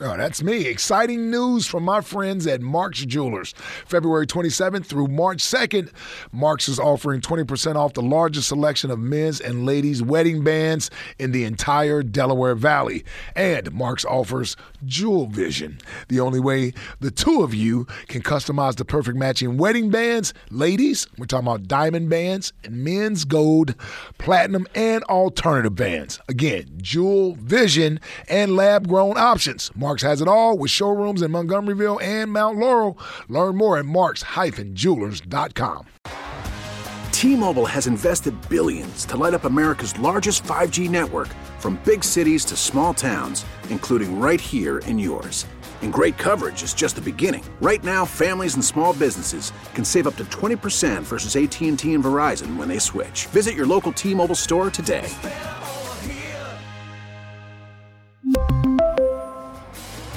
Oh, 0.00 0.16
that's 0.16 0.42
me. 0.42 0.66
Exciting 0.66 1.30
news 1.30 1.66
from 1.66 1.82
my 1.82 2.00
friends 2.00 2.46
at 2.46 2.62
Mark's 2.62 3.04
Jewelers. 3.04 3.52
February 3.84 4.26
27th 4.26 4.86
through 4.86 5.08
March 5.08 5.38
2nd, 5.38 5.92
Mark's 6.32 6.66
is 6.66 6.78
offering 6.78 7.20
20% 7.20 7.76
off 7.76 7.92
the 7.92 8.00
largest 8.00 8.48
selection 8.48 8.90
of 8.90 8.98
men's 8.98 9.38
and 9.38 9.66
ladies' 9.66 10.02
wedding 10.02 10.42
bands 10.42 10.90
in 11.18 11.32
the 11.32 11.44
entire 11.44 12.02
Delaware 12.02 12.54
Valley. 12.54 13.04
And 13.36 13.70
Mark's 13.70 14.06
offers 14.06 14.56
Jewel 14.86 15.26
Vision, 15.26 15.78
the 16.08 16.20
only 16.20 16.40
way 16.40 16.72
the 17.00 17.10
two 17.10 17.42
of 17.42 17.52
you 17.52 17.86
can 18.08 18.22
customize 18.22 18.76
the 18.76 18.86
perfect 18.86 19.18
matching 19.18 19.58
wedding 19.58 19.90
bands. 19.90 20.32
Ladies, 20.50 21.06
we're 21.18 21.26
talking 21.26 21.46
about 21.46 21.68
diamond 21.68 22.08
bands 22.08 22.54
and 22.64 22.82
men's 22.82 23.26
gold, 23.26 23.74
platinum, 24.16 24.66
and 24.74 25.04
alternative 25.04 25.74
bands. 25.74 26.18
Again, 26.28 26.64
Jewel 26.78 27.34
Vision 27.34 28.00
and 28.26 28.56
lab 28.56 28.88
grown 28.88 29.18
options. 29.18 29.70
Marks 29.82 30.02
has 30.02 30.22
it 30.22 30.28
all 30.28 30.56
with 30.56 30.70
showrooms 30.70 31.22
in 31.22 31.32
Montgomeryville 31.32 32.00
and 32.00 32.30
Mount 32.30 32.56
Laurel. 32.56 32.96
Learn 33.28 33.56
more 33.56 33.78
at 33.78 33.84
marks-jewelers.com. 33.84 35.86
T-Mobile 37.10 37.66
has 37.66 37.88
invested 37.88 38.48
billions 38.48 39.04
to 39.06 39.16
light 39.16 39.34
up 39.34 39.42
America's 39.42 39.98
largest 39.98 40.44
5G 40.44 40.88
network 40.88 41.26
from 41.58 41.80
big 41.84 42.04
cities 42.04 42.44
to 42.44 42.56
small 42.56 42.94
towns, 42.94 43.44
including 43.70 44.20
right 44.20 44.40
here 44.40 44.78
in 44.78 45.00
yours. 45.00 45.46
And 45.82 45.92
great 45.92 46.16
coverage 46.16 46.62
is 46.62 46.74
just 46.74 46.94
the 46.94 47.02
beginning. 47.02 47.42
Right 47.60 47.82
now, 47.82 48.04
families 48.04 48.54
and 48.54 48.64
small 48.64 48.92
businesses 48.92 49.52
can 49.74 49.84
save 49.84 50.06
up 50.06 50.14
to 50.18 50.24
20% 50.26 51.02
versus 51.02 51.34
AT&T 51.34 51.68
and 51.68 51.78
Verizon 51.78 52.56
when 52.56 52.68
they 52.68 52.78
switch. 52.78 53.26
Visit 53.26 53.56
your 53.56 53.66
local 53.66 53.92
T-Mobile 53.92 54.36
store 54.36 54.70
today. 54.70 55.10